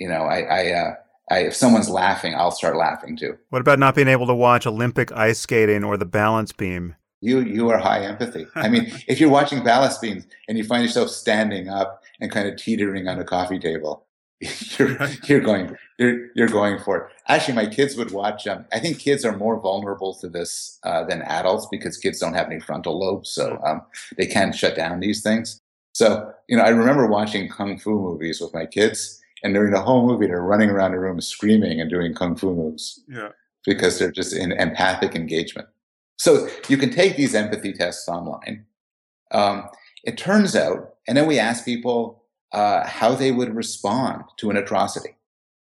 [0.01, 0.95] You know, I, I, uh,
[1.31, 3.37] I, if someone's laughing, I'll start laughing too.
[3.51, 6.95] What about not being able to watch Olympic ice skating or the balance beam?
[7.21, 8.47] You, you are high empathy.
[8.55, 12.49] I mean, if you're watching balance beams and you find yourself standing up and kind
[12.49, 14.07] of teetering on a coffee table,
[14.79, 17.13] you're you're going you're you're going for it.
[17.27, 18.47] Actually, my kids would watch.
[18.47, 22.35] Um, I think kids are more vulnerable to this uh, than adults because kids don't
[22.35, 23.83] have any frontal lobes, so um,
[24.17, 25.61] they can't shut down these things.
[25.93, 29.81] So you know, I remember watching kung fu movies with my kids, and during the
[29.81, 33.01] whole movie, they're running around the room screaming and doing kung fu moves.
[33.09, 33.31] Yeah,
[33.65, 35.69] because they're just in empathic engagement.
[36.17, 38.67] So you can take these empathy tests online.
[39.31, 39.69] Um,
[40.05, 44.57] it turns out, and then we ask people uh, how they would respond to an
[44.57, 45.17] atrocity.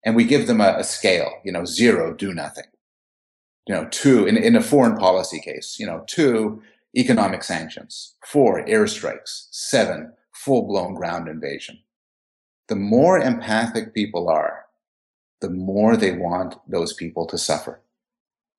[0.04, 2.66] And we give them a, a, scale, you know, zero, do nothing.
[3.66, 6.62] You know, two, in, in a foreign policy case, you know, two,
[6.96, 8.14] economic sanctions.
[8.24, 9.48] Four, airstrikes.
[9.50, 11.80] Seven, full blown ground invasion.
[12.68, 14.66] The more empathic people are,
[15.40, 17.80] the more they want those people to suffer.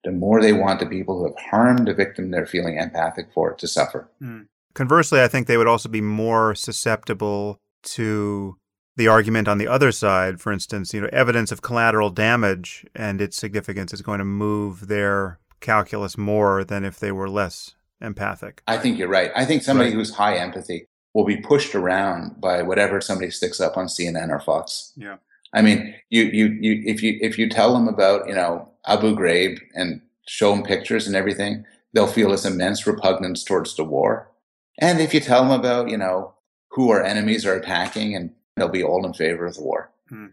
[0.04, 3.54] The more they want the people who have harmed the victim they're feeling empathic for
[3.54, 4.10] to suffer.
[4.22, 4.48] Mm.
[4.74, 8.58] Conversely, I think they would also be more susceptible to
[8.96, 13.22] the argument on the other side, for instance, you know, evidence of collateral damage and
[13.22, 18.62] its significance is going to move their calculus more than if they were less empathic.
[18.68, 19.32] I think you're right.
[19.36, 19.96] I think somebody right.
[19.96, 24.40] who's high empathy will be pushed around by whatever somebody sticks up on CNN or
[24.40, 24.94] Fox.
[24.96, 25.16] Yeah.
[25.52, 29.16] I mean, you you you if you if you tell them about, you know, Abu
[29.16, 34.30] Ghraib and show them pictures and everything, they'll feel this immense repugnance towards the war.
[34.78, 36.36] And if you tell them about, you know,
[36.70, 39.90] who our enemies are attacking, and they'll be all in favor of the war.
[40.10, 40.28] Hmm.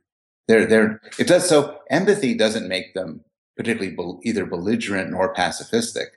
[0.48, 1.78] They're, they're, it does so.
[1.88, 3.24] Empathy doesn't make them
[3.56, 6.08] particularly be, either belligerent nor pacifistic.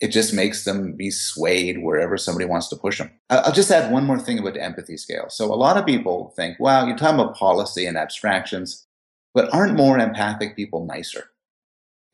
[0.00, 3.10] It just makes them be swayed wherever somebody wants to push them.
[3.28, 5.26] I'll just add one more thing about the empathy scale.
[5.28, 8.86] So a lot of people think, "Wow, you're talking about policy and abstractions,
[9.34, 11.30] but aren't more empathic people nicer?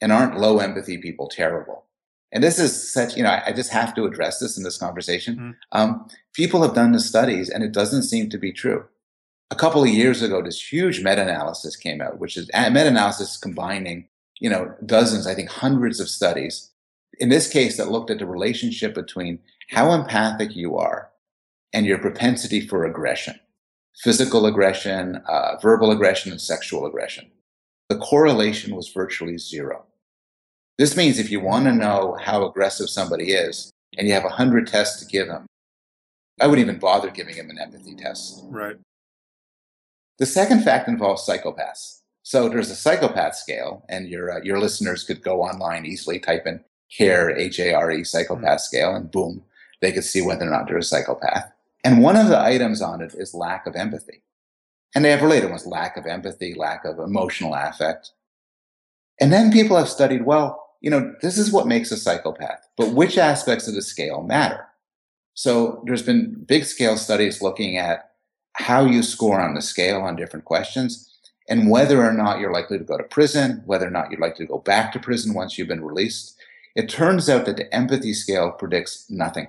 [0.01, 1.87] And aren't low empathy people terrible?"
[2.33, 5.37] and this is such you know i just have to address this in this conversation
[5.37, 5.55] mm.
[5.73, 8.85] um, people have done the studies and it doesn't seem to be true
[9.51, 14.09] a couple of years ago this huge meta-analysis came out which is meta-analysis combining
[14.41, 16.71] you know dozens i think hundreds of studies
[17.19, 19.39] in this case that looked at the relationship between
[19.71, 21.11] how empathic you are
[21.73, 23.39] and your propensity for aggression
[24.03, 27.31] physical aggression uh, verbal aggression and sexual aggression
[27.89, 29.85] the correlation was virtually zero
[30.79, 34.67] this means if you want to know how aggressive somebody is and you have 100
[34.67, 35.47] tests to give them,
[36.41, 38.43] I wouldn't even bother giving him an empathy test.
[38.45, 38.77] Right.
[40.19, 42.01] The second fact involves psychopaths.
[42.23, 46.47] So there's a psychopath scale, and your, uh, your listeners could go online easily, type
[46.47, 48.59] in HARE, H A R E, psychopath mm-hmm.
[48.59, 49.43] scale, and boom,
[49.81, 51.51] they could see whether or not they're a psychopath.
[51.85, 54.23] And one of the items on it is lack of empathy.
[54.95, 58.13] And they have related ones lack of empathy, lack of emotional affect.
[59.21, 62.93] And then people have studied well, you know, this is what makes a psychopath, but
[62.93, 64.67] which aspects of the scale matter?
[65.35, 68.13] So there's been big scale studies looking at
[68.55, 71.13] how you score on the scale on different questions
[71.49, 74.47] and whether or not you're likely to go to prison, whether or not you're likely
[74.47, 76.36] to go back to prison once you've been released.
[76.77, 79.49] It turns out that the empathy scale predicts nothing.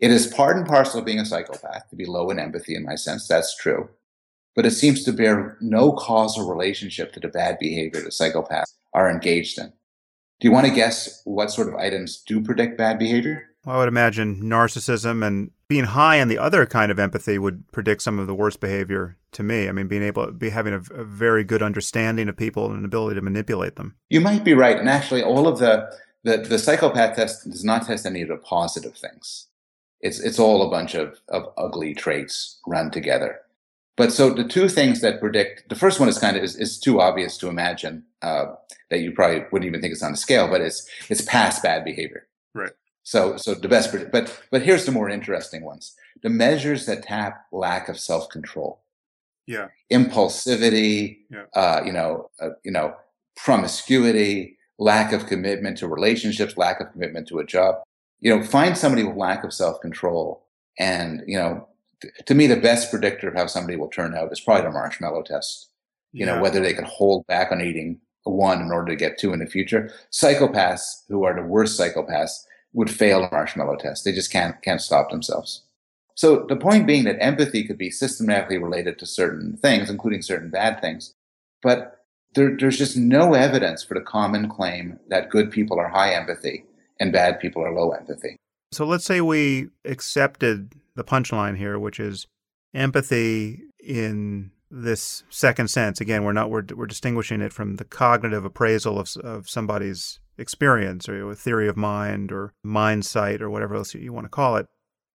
[0.00, 2.84] It is part and parcel of being a psychopath to be low in empathy, in
[2.84, 3.26] my sense.
[3.26, 3.90] That's true.
[4.54, 9.10] But it seems to bear no causal relationship to the bad behavior that psychopaths are
[9.10, 9.72] engaged in.
[10.40, 13.48] Do you want to guess what sort of items do predict bad behavior?
[13.64, 17.70] Well, I would imagine narcissism and being high on the other kind of empathy would
[17.72, 19.68] predict some of the worst behavior to me.
[19.68, 22.78] I mean, being able to be having a, a very good understanding of people and
[22.78, 23.96] an ability to manipulate them.
[24.08, 24.78] You might be right.
[24.78, 28.36] And actually, all of the, the, the psychopath test does not test any of the
[28.36, 29.46] positive things.
[30.00, 33.40] It's, it's all a bunch of, of ugly traits run together.
[33.96, 36.80] But so the two things that predict the first one is kind of is, is
[36.80, 38.46] too obvious to imagine uh,
[38.90, 41.84] that you probably wouldn't even think it's on a scale, but it's it's past bad
[41.84, 42.26] behavior.
[42.54, 42.72] Right.
[43.02, 47.44] So so the best, but but here's the more interesting ones: the measures that tap
[47.52, 48.80] lack of self control.
[49.46, 49.68] Yeah.
[49.92, 51.18] Impulsivity.
[51.30, 51.44] Yeah.
[51.54, 52.30] Uh, you know.
[52.40, 52.94] Uh, you know.
[53.36, 54.56] Promiscuity.
[54.78, 56.56] Lack of commitment to relationships.
[56.56, 57.76] Lack of commitment to a job.
[58.20, 58.44] You know.
[58.44, 60.46] Find somebody with lack of self control,
[60.78, 61.68] and you know.
[62.26, 65.22] To me, the best predictor of how somebody will turn out is probably the marshmallow
[65.22, 65.68] test.
[66.12, 66.34] You yeah.
[66.34, 69.40] know, whether they can hold back on eating one in order to get two in
[69.40, 69.90] the future.
[70.12, 74.04] Psychopaths who are the worst psychopaths would fail the marshmallow test.
[74.04, 75.62] They just can't can't stop themselves.
[76.14, 80.50] So the point being that empathy could be systematically related to certain things, including certain
[80.50, 81.14] bad things,
[81.62, 82.01] but
[82.34, 86.64] there, there's just no evidence for the common claim that good people are high empathy
[86.98, 88.36] and bad people are low empathy.
[88.72, 92.26] So let's say we accepted the punchline here, which is
[92.74, 96.00] empathy in this second sense.
[96.00, 101.08] Again, we're not we're we're distinguishing it from the cognitive appraisal of of somebody's experience
[101.08, 104.56] or a theory of mind or mind sight or whatever else you want to call
[104.56, 104.66] it.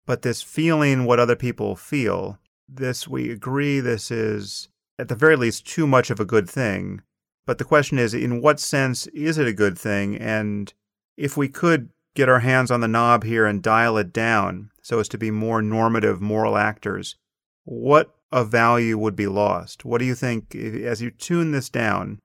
[0.05, 2.37] But this feeling what other people feel,
[2.69, 4.69] this we agree this is
[4.99, 7.01] at the very least too much of a good thing.
[7.45, 10.17] But the question is, in what sense is it a good thing?
[10.17, 10.73] And
[11.15, 14.99] if we could get our hands on the knob here and dial it down so
[14.99, 17.15] as to be more normative moral actors,
[17.63, 19.85] what of value would be lost?
[19.85, 22.19] What do you think as you tune this down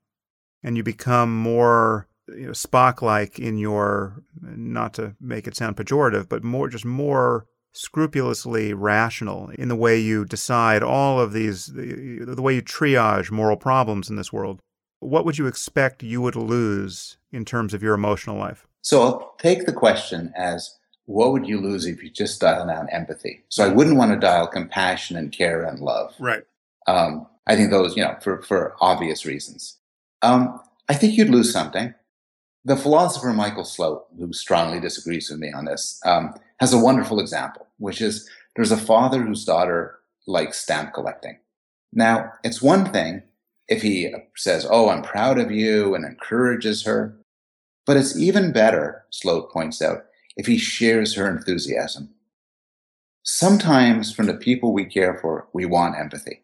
[0.63, 6.29] and you become more you know, Spock-like in your, not to make it sound pejorative,
[6.29, 12.25] but more just more scrupulously rational in the way you decide all of these, the,
[12.25, 14.61] the way you triage moral problems in this world.
[15.01, 18.67] What would you expect you would lose in terms of your emotional life?
[18.83, 22.89] So I'll take the question as what would you lose if you just dial down
[22.91, 23.43] empathy?
[23.49, 26.15] So I wouldn't want to dial compassion and care and love.
[26.19, 26.45] Right.
[26.87, 29.79] Um, I think those, you know, for, for obvious reasons.
[30.23, 31.95] Um, I think you'd lose something.
[32.65, 37.19] The philosopher Michael Slote, who strongly disagrees with me on this, um, has a wonderful
[37.19, 39.99] example, which is there's a father whose daughter
[40.29, 41.37] likes stamp collecting.
[41.93, 43.25] Now, it's one thing
[43.67, 47.17] if he says, Oh, I'm proud of you and encourages her.
[47.85, 50.05] But it's even better, Slote points out,
[50.37, 52.11] if he shares her enthusiasm.
[53.25, 56.43] Sometimes from the people we care for, we want empathy.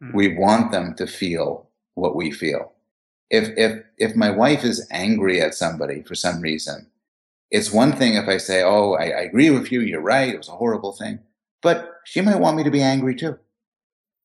[0.00, 0.16] Mm-hmm.
[0.16, 2.70] We want them to feel what we feel.
[3.28, 6.86] If, if, if my wife is angry at somebody for some reason,
[7.50, 9.80] it's one thing if I say, Oh, I, I agree with you.
[9.80, 10.32] You're right.
[10.32, 11.20] It was a horrible thing.
[11.62, 13.38] But she might want me to be angry too.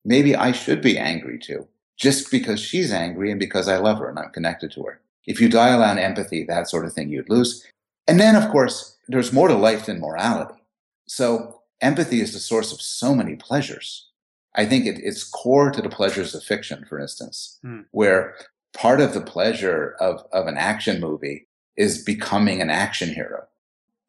[0.05, 1.67] Maybe I should be angry too,
[1.97, 5.01] just because she's angry and because I love her and I'm connected to her.
[5.25, 7.65] If you dial on empathy, that sort of thing, you'd lose.
[8.07, 10.61] And then, of course, there's more to life than morality.
[11.07, 14.09] So empathy is the source of so many pleasures.
[14.55, 17.85] I think it, it's core to the pleasures of fiction, for instance, mm.
[17.91, 18.35] where
[18.73, 21.47] part of the pleasure of, of an action movie
[21.77, 23.45] is becoming an action hero.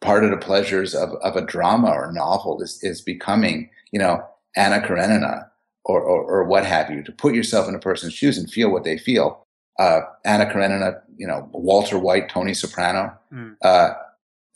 [0.00, 4.22] Part of the pleasures of, of a drama or novel is, is becoming, you know,
[4.56, 5.50] Anna Karenina
[5.84, 8.70] or, or, or what have you, to put yourself in a person's shoes and feel
[8.70, 9.44] what they feel.
[9.78, 13.56] Uh, Anna Karenina, you know, Walter White, Tony Soprano, mm.
[13.62, 13.94] uh,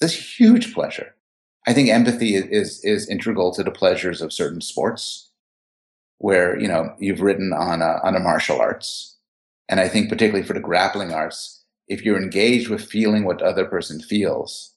[0.00, 1.14] this huge pleasure.
[1.66, 5.30] I think empathy is, is, is integral to the pleasures of certain sports,
[6.18, 9.16] where you know you've written on a, on a martial arts,
[9.68, 11.57] and I think particularly for the grappling arts,
[11.88, 14.74] if you're engaged with feeling what the other person feels,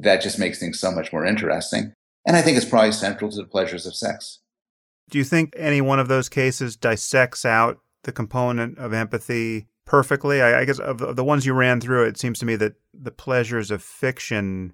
[0.00, 1.92] that just makes things so much more interesting.
[2.26, 4.40] And I think it's probably central to the pleasures of sex.
[5.10, 10.40] Do you think any one of those cases dissects out the component of empathy perfectly?
[10.40, 12.74] I, I guess of of the ones you ran through, it seems to me that
[12.94, 14.72] the pleasures of fiction,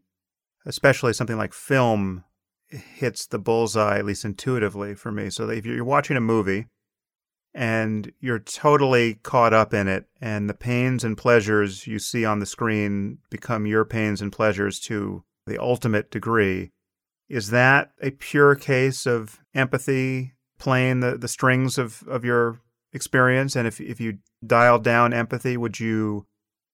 [0.64, 2.24] especially something like film,
[2.68, 5.30] hits the bullseye, at least intuitively for me.
[5.30, 6.66] So if you're watching a movie
[7.54, 12.38] and you're totally caught up in it, and the pains and pleasures you see on
[12.38, 16.70] the screen become your pains and pleasures to the ultimate degree,
[17.28, 22.60] is that a pure case of empathy playing the, the strings of, of your
[22.92, 23.56] experience?
[23.56, 26.26] And if, if you dial down empathy, would you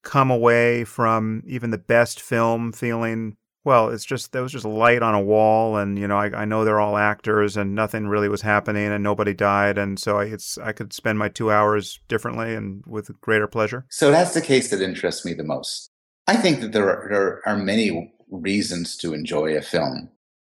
[0.03, 3.37] come away from even the best film feeling
[3.67, 6.45] well it's just there was just light on a wall and you know I, I
[6.47, 10.25] know they're all actors and nothing really was happening and nobody died and so I,
[10.25, 13.85] it's I could spend my two hours differently and with greater pleasure.
[13.91, 15.91] So that's the case that interests me the most.
[16.27, 20.11] I think that there are, there are many reasons to enjoy a film.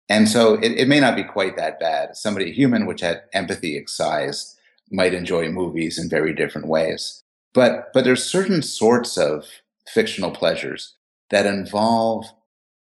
[0.09, 2.16] And so it, it may not be quite that bad.
[2.16, 4.59] Somebody, human, which had empathy excised,
[4.91, 7.23] might enjoy movies in very different ways.
[7.55, 9.45] But but there's certain sorts of
[9.87, 10.97] fictional pleasures
[11.31, 12.27] that involve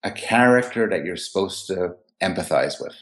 [0.05, 2.95] a character that you're supposed to empathize with.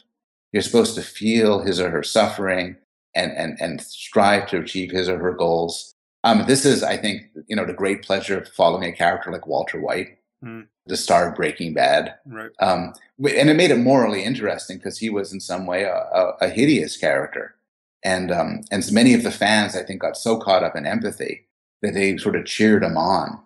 [0.51, 2.77] You're supposed to feel his or her suffering
[3.13, 5.93] and and and strive to achieve his or her goals.
[6.23, 9.45] Um, this is, I think, you know, the great pleasure of following a character like
[9.45, 10.65] Walter White, mm.
[10.85, 12.15] the star of Breaking Bad.
[12.25, 12.51] Right.
[12.61, 16.38] Um, and it made it morally interesting because he was in some way a, a,
[16.41, 17.55] a hideous character,
[18.03, 21.45] and um, and many of the fans, I think, got so caught up in empathy
[21.81, 23.39] that they sort of cheered him on,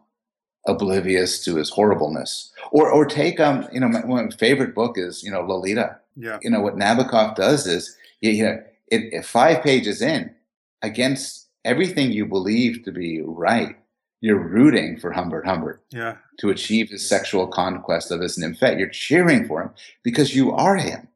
[0.68, 2.52] oblivious to his horribleness.
[2.72, 5.98] Or, or take um, you know, my, my favorite book is you know Lolita.
[6.16, 6.40] Yeah.
[6.42, 10.34] You know what Nabokov does is, you know, it, it, five pages in,
[10.82, 13.76] against everything you believe to be right,
[14.22, 15.84] you're rooting for Humbert Humbert.
[15.92, 16.16] Yeah.
[16.40, 19.70] To achieve his sexual conquest of his nymphette, you're cheering for him
[20.04, 21.08] because you are him.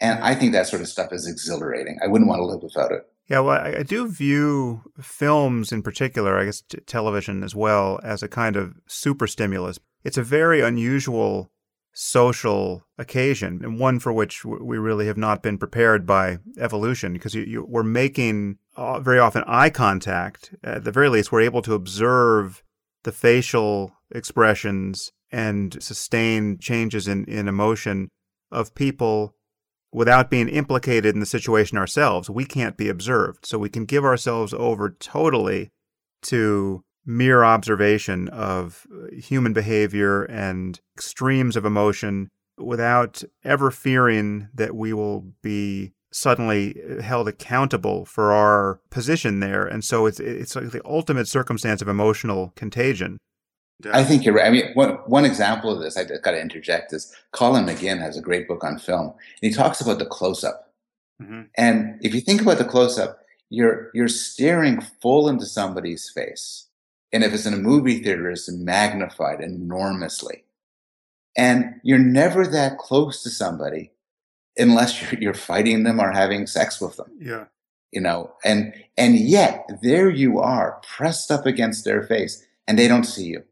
[0.00, 1.98] And I think that sort of stuff is exhilarating.
[2.02, 3.06] I wouldn't want to live without it.
[3.30, 8.00] Yeah, well, I, I do view films in particular, I guess t- television as well,
[8.02, 9.78] as a kind of super stimulus.
[10.02, 11.52] It's a very unusual
[11.92, 17.34] social occasion, and one for which we really have not been prepared by evolution, because
[17.34, 20.52] you, you, we're making uh, very often eye contact.
[20.64, 22.64] At the very least, we're able to observe
[23.04, 28.08] the facial expressions and sustain changes in, in emotion
[28.50, 29.36] of people
[29.92, 32.30] without being implicated in the situation ourselves.
[32.30, 33.46] We can't be observed.
[33.46, 35.70] So we can give ourselves over totally
[36.22, 44.74] to mere observation of uh, human behavior and extremes of emotion without ever fearing that
[44.74, 49.66] we will be suddenly uh, held accountable for our position there.
[49.66, 53.18] And so it's it's like the ultimate circumstance of emotional contagion.
[53.92, 54.46] I think you're right.
[54.46, 58.16] I mean, one, one example of this, I got to interject, is Colin McGinn has
[58.16, 60.72] a great book on film, and he talks about the close up.
[61.22, 61.42] Mm-hmm.
[61.56, 63.20] And if you think about the close up,
[63.50, 66.66] you're you're staring full into somebody's face,
[67.12, 70.44] and if it's in a movie theater, it's magnified enormously.
[71.36, 73.92] And you're never that close to somebody
[74.56, 77.10] unless you're, you're fighting them or having sex with them.
[77.18, 77.44] Yeah.
[77.92, 82.86] You know, and and yet there you are pressed up against their face and they
[82.86, 83.42] don't see you.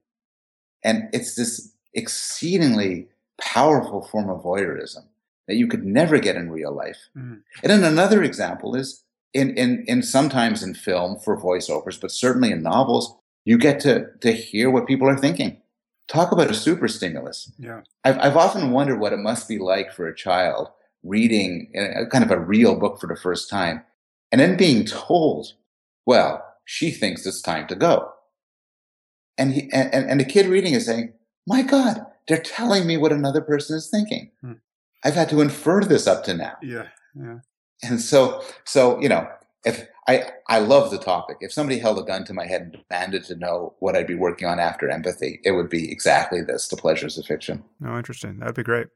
[0.84, 3.08] And it's this exceedingly
[3.40, 5.04] powerful form of voyeurism
[5.46, 7.08] that you could never get in real life.
[7.16, 7.40] Mm.
[7.62, 9.02] And then another example is
[9.32, 14.06] in, in, in sometimes in film for voiceovers, but certainly in novels, you get to,
[14.20, 15.60] to hear what people are thinking.
[16.06, 17.52] Talk about a super stimulus.
[17.58, 17.82] Yeah.
[18.04, 20.68] I've, I've often wondered what it must be like for a child
[21.02, 23.84] reading a, kind of a real book for the first time
[24.30, 25.54] and then being told,
[26.06, 28.12] well, she thinks it's time to go.
[29.38, 31.12] And, he, and, and the kid reading is saying,
[31.46, 34.32] my God, they're telling me what another person is thinking.
[34.42, 34.54] Hmm.
[35.04, 36.56] I've had to infer this up to now.
[36.62, 36.88] Yeah.
[37.14, 37.38] Yeah.
[37.82, 39.28] And so, so, you know,
[39.64, 41.36] if I, I love the topic.
[41.40, 44.14] If somebody held a gun to my head and demanded to know what I'd be
[44.14, 47.62] working on after empathy, it would be exactly this, the pleasures of fiction.
[47.84, 48.38] Oh, interesting.
[48.38, 48.86] That'd be great.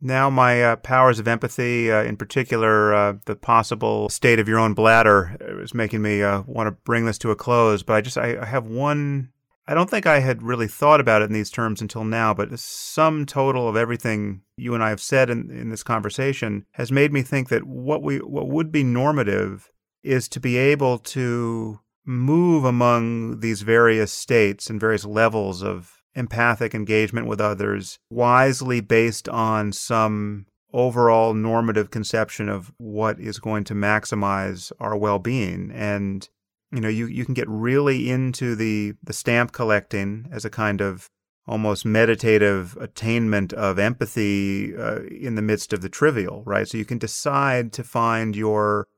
[0.00, 4.58] Now, my uh, powers of empathy, uh, in particular, uh, the possible state of your
[4.58, 7.84] own bladder, uh, is making me uh, want to bring this to a close.
[7.84, 9.30] But I just, I, I, have one.
[9.68, 12.50] I don't think I had really thought about it in these terms until now, but
[12.50, 16.92] the sum total of everything you and I have said in, in this conversation has
[16.92, 19.70] made me think that what we, what would be normative,
[20.04, 26.74] is to be able to move among these various states and various levels of empathic
[26.74, 33.74] engagement with others wisely based on some overall normative conception of what is going to
[33.74, 35.70] maximize our well-being.
[35.74, 36.28] And
[36.72, 40.80] you know you, you can get really into the the stamp collecting as a kind
[40.80, 41.08] of
[41.46, 46.84] almost meditative attainment of empathy uh, in the midst of the trivial right so you
[46.84, 48.88] can decide to find your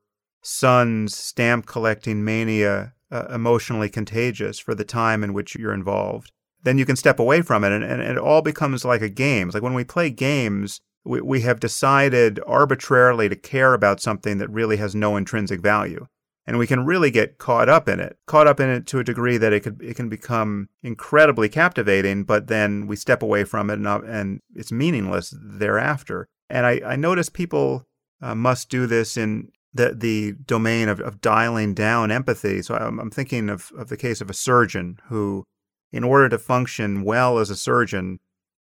[0.43, 6.33] son's stamp collecting mania uh, emotionally contagious for the time in which you're involved
[6.63, 9.49] then you can step away from it and, and, it all becomes like a game.
[9.49, 14.39] It's like when we play games, we, we have decided arbitrarily to care about something
[14.39, 16.07] that really has no intrinsic value.
[16.49, 19.05] And we can really get caught up in it, caught up in it to a
[19.05, 23.69] degree that it could it can become incredibly captivating, but then we step away from
[23.69, 26.27] it and, and it's meaningless thereafter.
[26.49, 27.87] And I, I notice people
[28.23, 32.63] uh, must do this in the the domain of, of dialing down empathy.
[32.63, 35.45] So I'm, I'm thinking of, of the case of a surgeon who
[35.93, 38.19] in order to function well as a surgeon,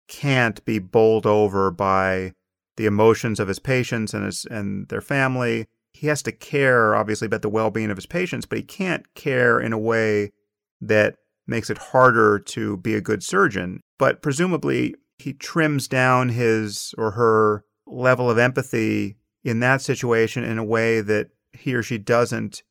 [0.08, 2.34] can't be bowled over by
[2.78, 5.68] the emotions of his patients and his and their family.
[5.98, 9.60] He has to care, obviously, about the well-being of his patients, but he can't care
[9.60, 10.32] in a way
[10.80, 11.16] that
[11.48, 13.82] makes it harder to be a good surgeon.
[13.98, 20.60] But presumably, he trims down his or her level of empathy in that situation in
[20.60, 22.62] a way that he or she doesn't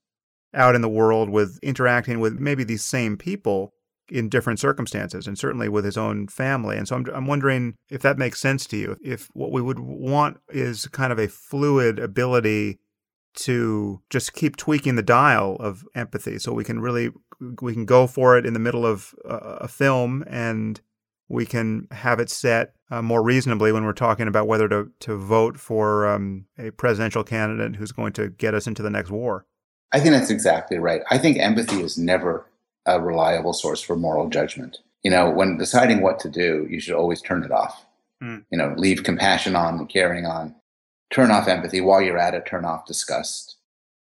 [0.54, 3.72] out in the world with interacting with maybe these same people
[4.08, 6.76] in different circumstances and certainly with his own family.
[6.76, 8.96] And so I'm, I'm wondering if that makes sense to you.
[9.02, 12.78] If what we would want is kind of a fluid ability
[13.36, 17.10] to just keep tweaking the dial of empathy so we can really
[17.60, 20.80] we can go for it in the middle of a film and
[21.28, 25.16] we can have it set uh, more reasonably when we're talking about whether to, to
[25.16, 29.44] vote for um, a presidential candidate who's going to get us into the next war.
[29.92, 31.02] I think that's exactly right.
[31.10, 32.46] I think empathy is never
[32.86, 34.78] a reliable source for moral judgment.
[35.02, 37.86] You know, when deciding what to do, you should always turn it off.
[38.22, 38.44] Mm.
[38.50, 40.54] You know, leave compassion on and caring on.
[41.10, 42.46] Turn off empathy while you're at it.
[42.46, 43.56] Turn off disgust.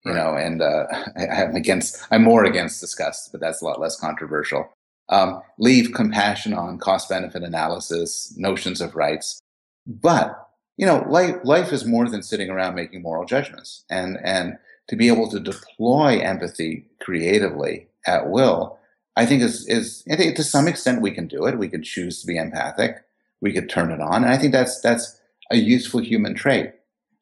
[0.04, 0.22] You right.
[0.22, 2.06] know, and uh, I, am against.
[2.10, 4.70] I'm more against disgust, but that's a lot less controversial.
[5.08, 9.40] Um, leave compassion on cost benefit analysis, notions of rights.
[9.86, 14.56] But you know, life life is more than sitting around making moral judgments, and and
[14.88, 18.78] to be able to deploy empathy creatively at will,
[19.16, 21.58] I think is is I think to some extent we can do it.
[21.58, 23.04] We can choose to be empathic.
[23.40, 24.24] we could turn it on.
[24.24, 26.72] And I think that's that's a useful human trait.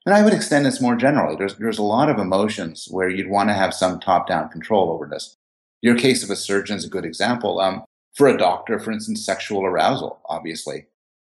[0.04, 1.36] And I would extend this more generally.
[1.36, 5.06] There's there's a lot of emotions where you'd want to have some top-down control over
[5.06, 5.36] this.
[5.80, 7.60] Your case of a surgeon is a good example.
[7.60, 7.84] Um,
[8.14, 10.86] for a doctor, for instance, sexual arousal obviously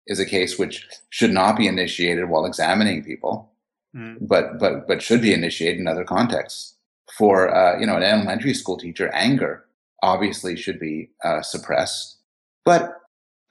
[0.06, 3.50] is a case which should not be initiated while examining people,
[3.94, 4.16] mm.
[4.20, 6.76] but but but should be initiated in other contexts.
[7.18, 9.64] For uh, you know an elementary school teacher, anger
[10.02, 12.16] obviously should be uh, suppressed.
[12.64, 12.99] But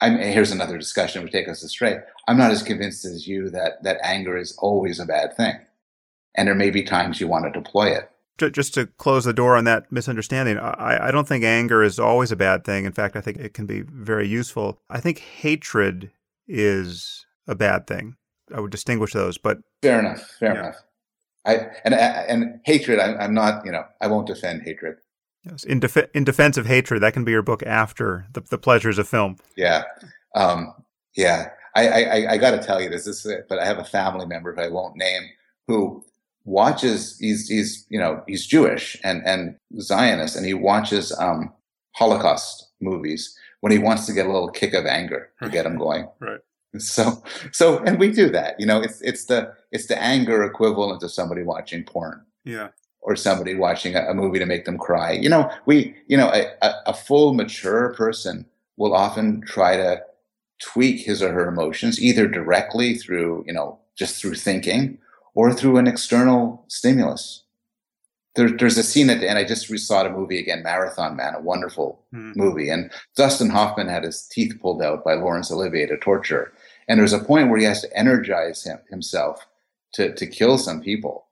[0.00, 1.98] I'm, here's another discussion would take us astray.
[2.26, 5.54] I'm not as convinced as you that that anger is always a bad thing,
[6.34, 8.10] and there may be times you want to deploy it.
[8.52, 12.32] Just to close the door on that misunderstanding, I, I don't think anger is always
[12.32, 12.86] a bad thing.
[12.86, 14.80] In fact, I think it can be very useful.
[14.88, 16.10] I think hatred
[16.48, 18.16] is a bad thing.
[18.54, 20.22] I would distinguish those, but fair enough.
[20.38, 20.60] Fair yeah.
[20.60, 20.76] enough.
[21.44, 21.54] I
[21.84, 22.98] and and hatred.
[22.98, 23.66] I'm, I'm not.
[23.66, 24.96] You know, I won't defend hatred.
[25.44, 25.64] Yes.
[25.64, 28.98] In, def- in defense of hatred, that can be your book after the, the pleasures
[28.98, 29.36] of film.
[29.56, 29.84] Yeah,
[30.34, 30.74] um,
[31.16, 31.50] yeah.
[31.74, 33.84] I, I, I got to tell you this, this is it, but I have a
[33.84, 35.22] family member who I won't name
[35.70, 36.04] who
[36.44, 37.16] watches.
[37.18, 41.52] He's he's you know he's Jewish and and Zionist, and he watches um,
[41.92, 45.78] Holocaust movies when he wants to get a little kick of anger to get him
[45.86, 46.08] going.
[46.18, 46.40] Right.
[46.78, 47.22] So
[47.52, 48.58] so and we do that.
[48.58, 52.24] You know, it's it's the it's the anger equivalent of somebody watching porn.
[52.44, 52.68] Yeah
[53.02, 55.12] or somebody watching a, a, movie to make them cry.
[55.12, 58.44] You know, we, you know, a, a, full mature person
[58.76, 60.02] will often try to
[60.60, 64.98] tweak his or her emotions either directly through, you know, just through thinking
[65.34, 67.42] or through an external stimulus.
[68.36, 69.38] There, there's a scene at the end.
[69.38, 72.36] I just saw the movie again, Marathon Man, a wonderful mm.
[72.36, 72.68] movie.
[72.68, 76.52] And Dustin Hoffman had his teeth pulled out by Laurence Olivier to torture.
[76.86, 79.46] And there's a point where he has to energize him, himself
[79.94, 81.26] to, to kill some people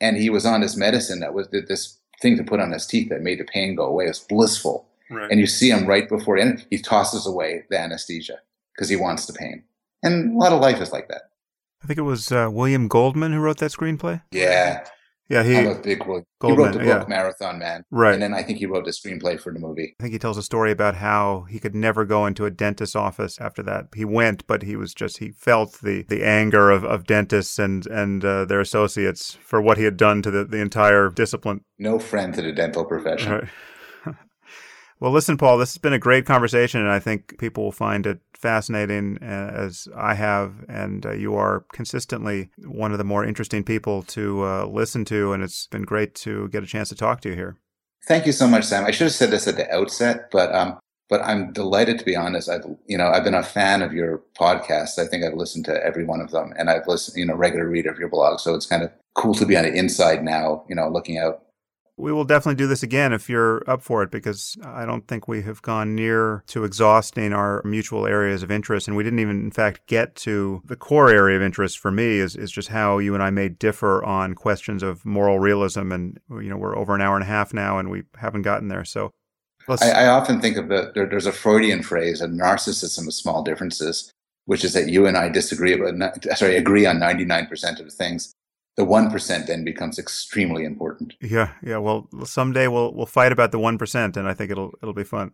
[0.00, 3.08] and he was on this medicine that was this thing to put on his teeth
[3.10, 4.04] that made the pain go away.
[4.04, 4.86] It was blissful.
[5.10, 5.30] Right.
[5.30, 8.38] And you see him right before and he tosses away the anesthesia
[8.74, 9.64] because he wants the pain.
[10.02, 11.22] And a lot of life is like that.
[11.82, 14.22] I think it was uh, William Goldman who wrote that screenplay.
[14.30, 14.84] Yeah,
[15.30, 17.04] yeah, he, I'm a big Goldman, he wrote the book yeah.
[17.08, 18.14] Marathon Man, right?
[18.14, 19.94] And then I think he wrote the screenplay for the movie.
[20.00, 22.96] I think he tells a story about how he could never go into a dentist's
[22.96, 23.86] office after that.
[23.94, 27.86] He went, but he was just he felt the the anger of, of dentists and
[27.86, 31.60] and uh, their associates for what he had done to the, the entire discipline.
[31.78, 33.32] No friend to the dental profession.
[33.32, 33.48] Right.
[35.00, 38.06] Well, listen, Paul, this has been a great conversation, and I think people will find
[38.06, 40.62] it fascinating uh, as I have.
[40.68, 45.32] And uh, you are consistently one of the more interesting people to uh, listen to,
[45.32, 47.56] and it's been great to get a chance to talk to you here.
[48.06, 48.84] Thank you so much, Sam.
[48.84, 50.78] I should have said this at the outset, but um,
[51.08, 52.50] but I'm delighted to be honest.
[52.50, 54.98] I've you know I've been a fan of your podcast.
[54.98, 57.66] I think I've listened to every one of them, and I've listened you know regular
[57.66, 58.40] reader of your blog.
[58.40, 60.64] So it's kind of cool to be on the inside now.
[60.68, 61.42] You know, looking out
[62.00, 65.28] we will definitely do this again if you're up for it because I don't think
[65.28, 68.88] we have gone near to exhausting our mutual areas of interest.
[68.88, 72.18] And we didn't even, in fact, get to the core area of interest for me
[72.18, 75.92] is, is just how you and I may differ on questions of moral realism.
[75.92, 78.68] And, you know, we're over an hour and a half now and we haven't gotten
[78.68, 78.84] there.
[78.84, 79.10] So
[79.68, 83.42] I, I, often think of the, there, there's a Freudian phrase, a narcissism of small
[83.42, 84.10] differences,
[84.46, 88.34] which is that you and I disagree about, sorry, agree on 99% of the things
[88.76, 91.14] the one percent then becomes extremely important.
[91.20, 91.78] Yeah, yeah.
[91.78, 95.04] Well, someday we'll we'll fight about the one percent, and I think it'll it'll be
[95.04, 95.32] fun.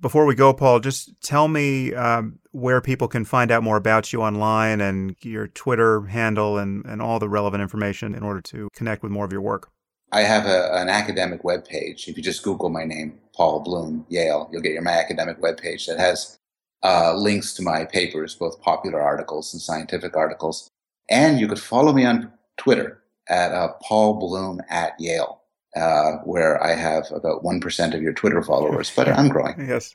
[0.00, 4.10] Before we go, Paul, just tell me um, where people can find out more about
[4.12, 8.70] you online and your Twitter handle and, and all the relevant information in order to
[8.72, 9.70] connect with more of your work.
[10.10, 12.08] I have a, an academic web page.
[12.08, 15.58] If you just Google my name, Paul Bloom, Yale, you'll get your my academic web
[15.58, 16.38] page that has
[16.82, 20.68] uh, links to my papers, both popular articles and scientific articles.
[21.08, 25.42] And you could follow me on Twitter at uh, Paul Bloom at Yale,
[25.76, 29.54] uh, where I have about 1% of your Twitter followers, but I'm growing.
[29.68, 29.94] yes.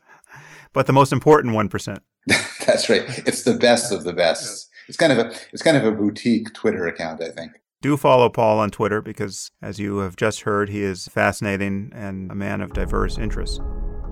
[0.73, 1.99] But the most important 1%.
[2.65, 3.03] That's right.
[3.27, 4.69] It's the best of the best.
[4.87, 7.51] It's kind of a it's kind of a boutique Twitter account, I think.
[7.81, 12.31] Do follow Paul on Twitter because as you have just heard, he is fascinating and
[12.31, 13.59] a man of diverse interests.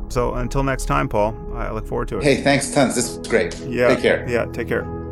[0.09, 2.23] So until next time, Paul, I look forward to it.
[2.23, 2.95] Hey, thanks tons.
[2.95, 3.57] This was great.
[3.61, 3.89] Yeah.
[3.89, 4.29] Take care.
[4.29, 5.04] Yeah, take care.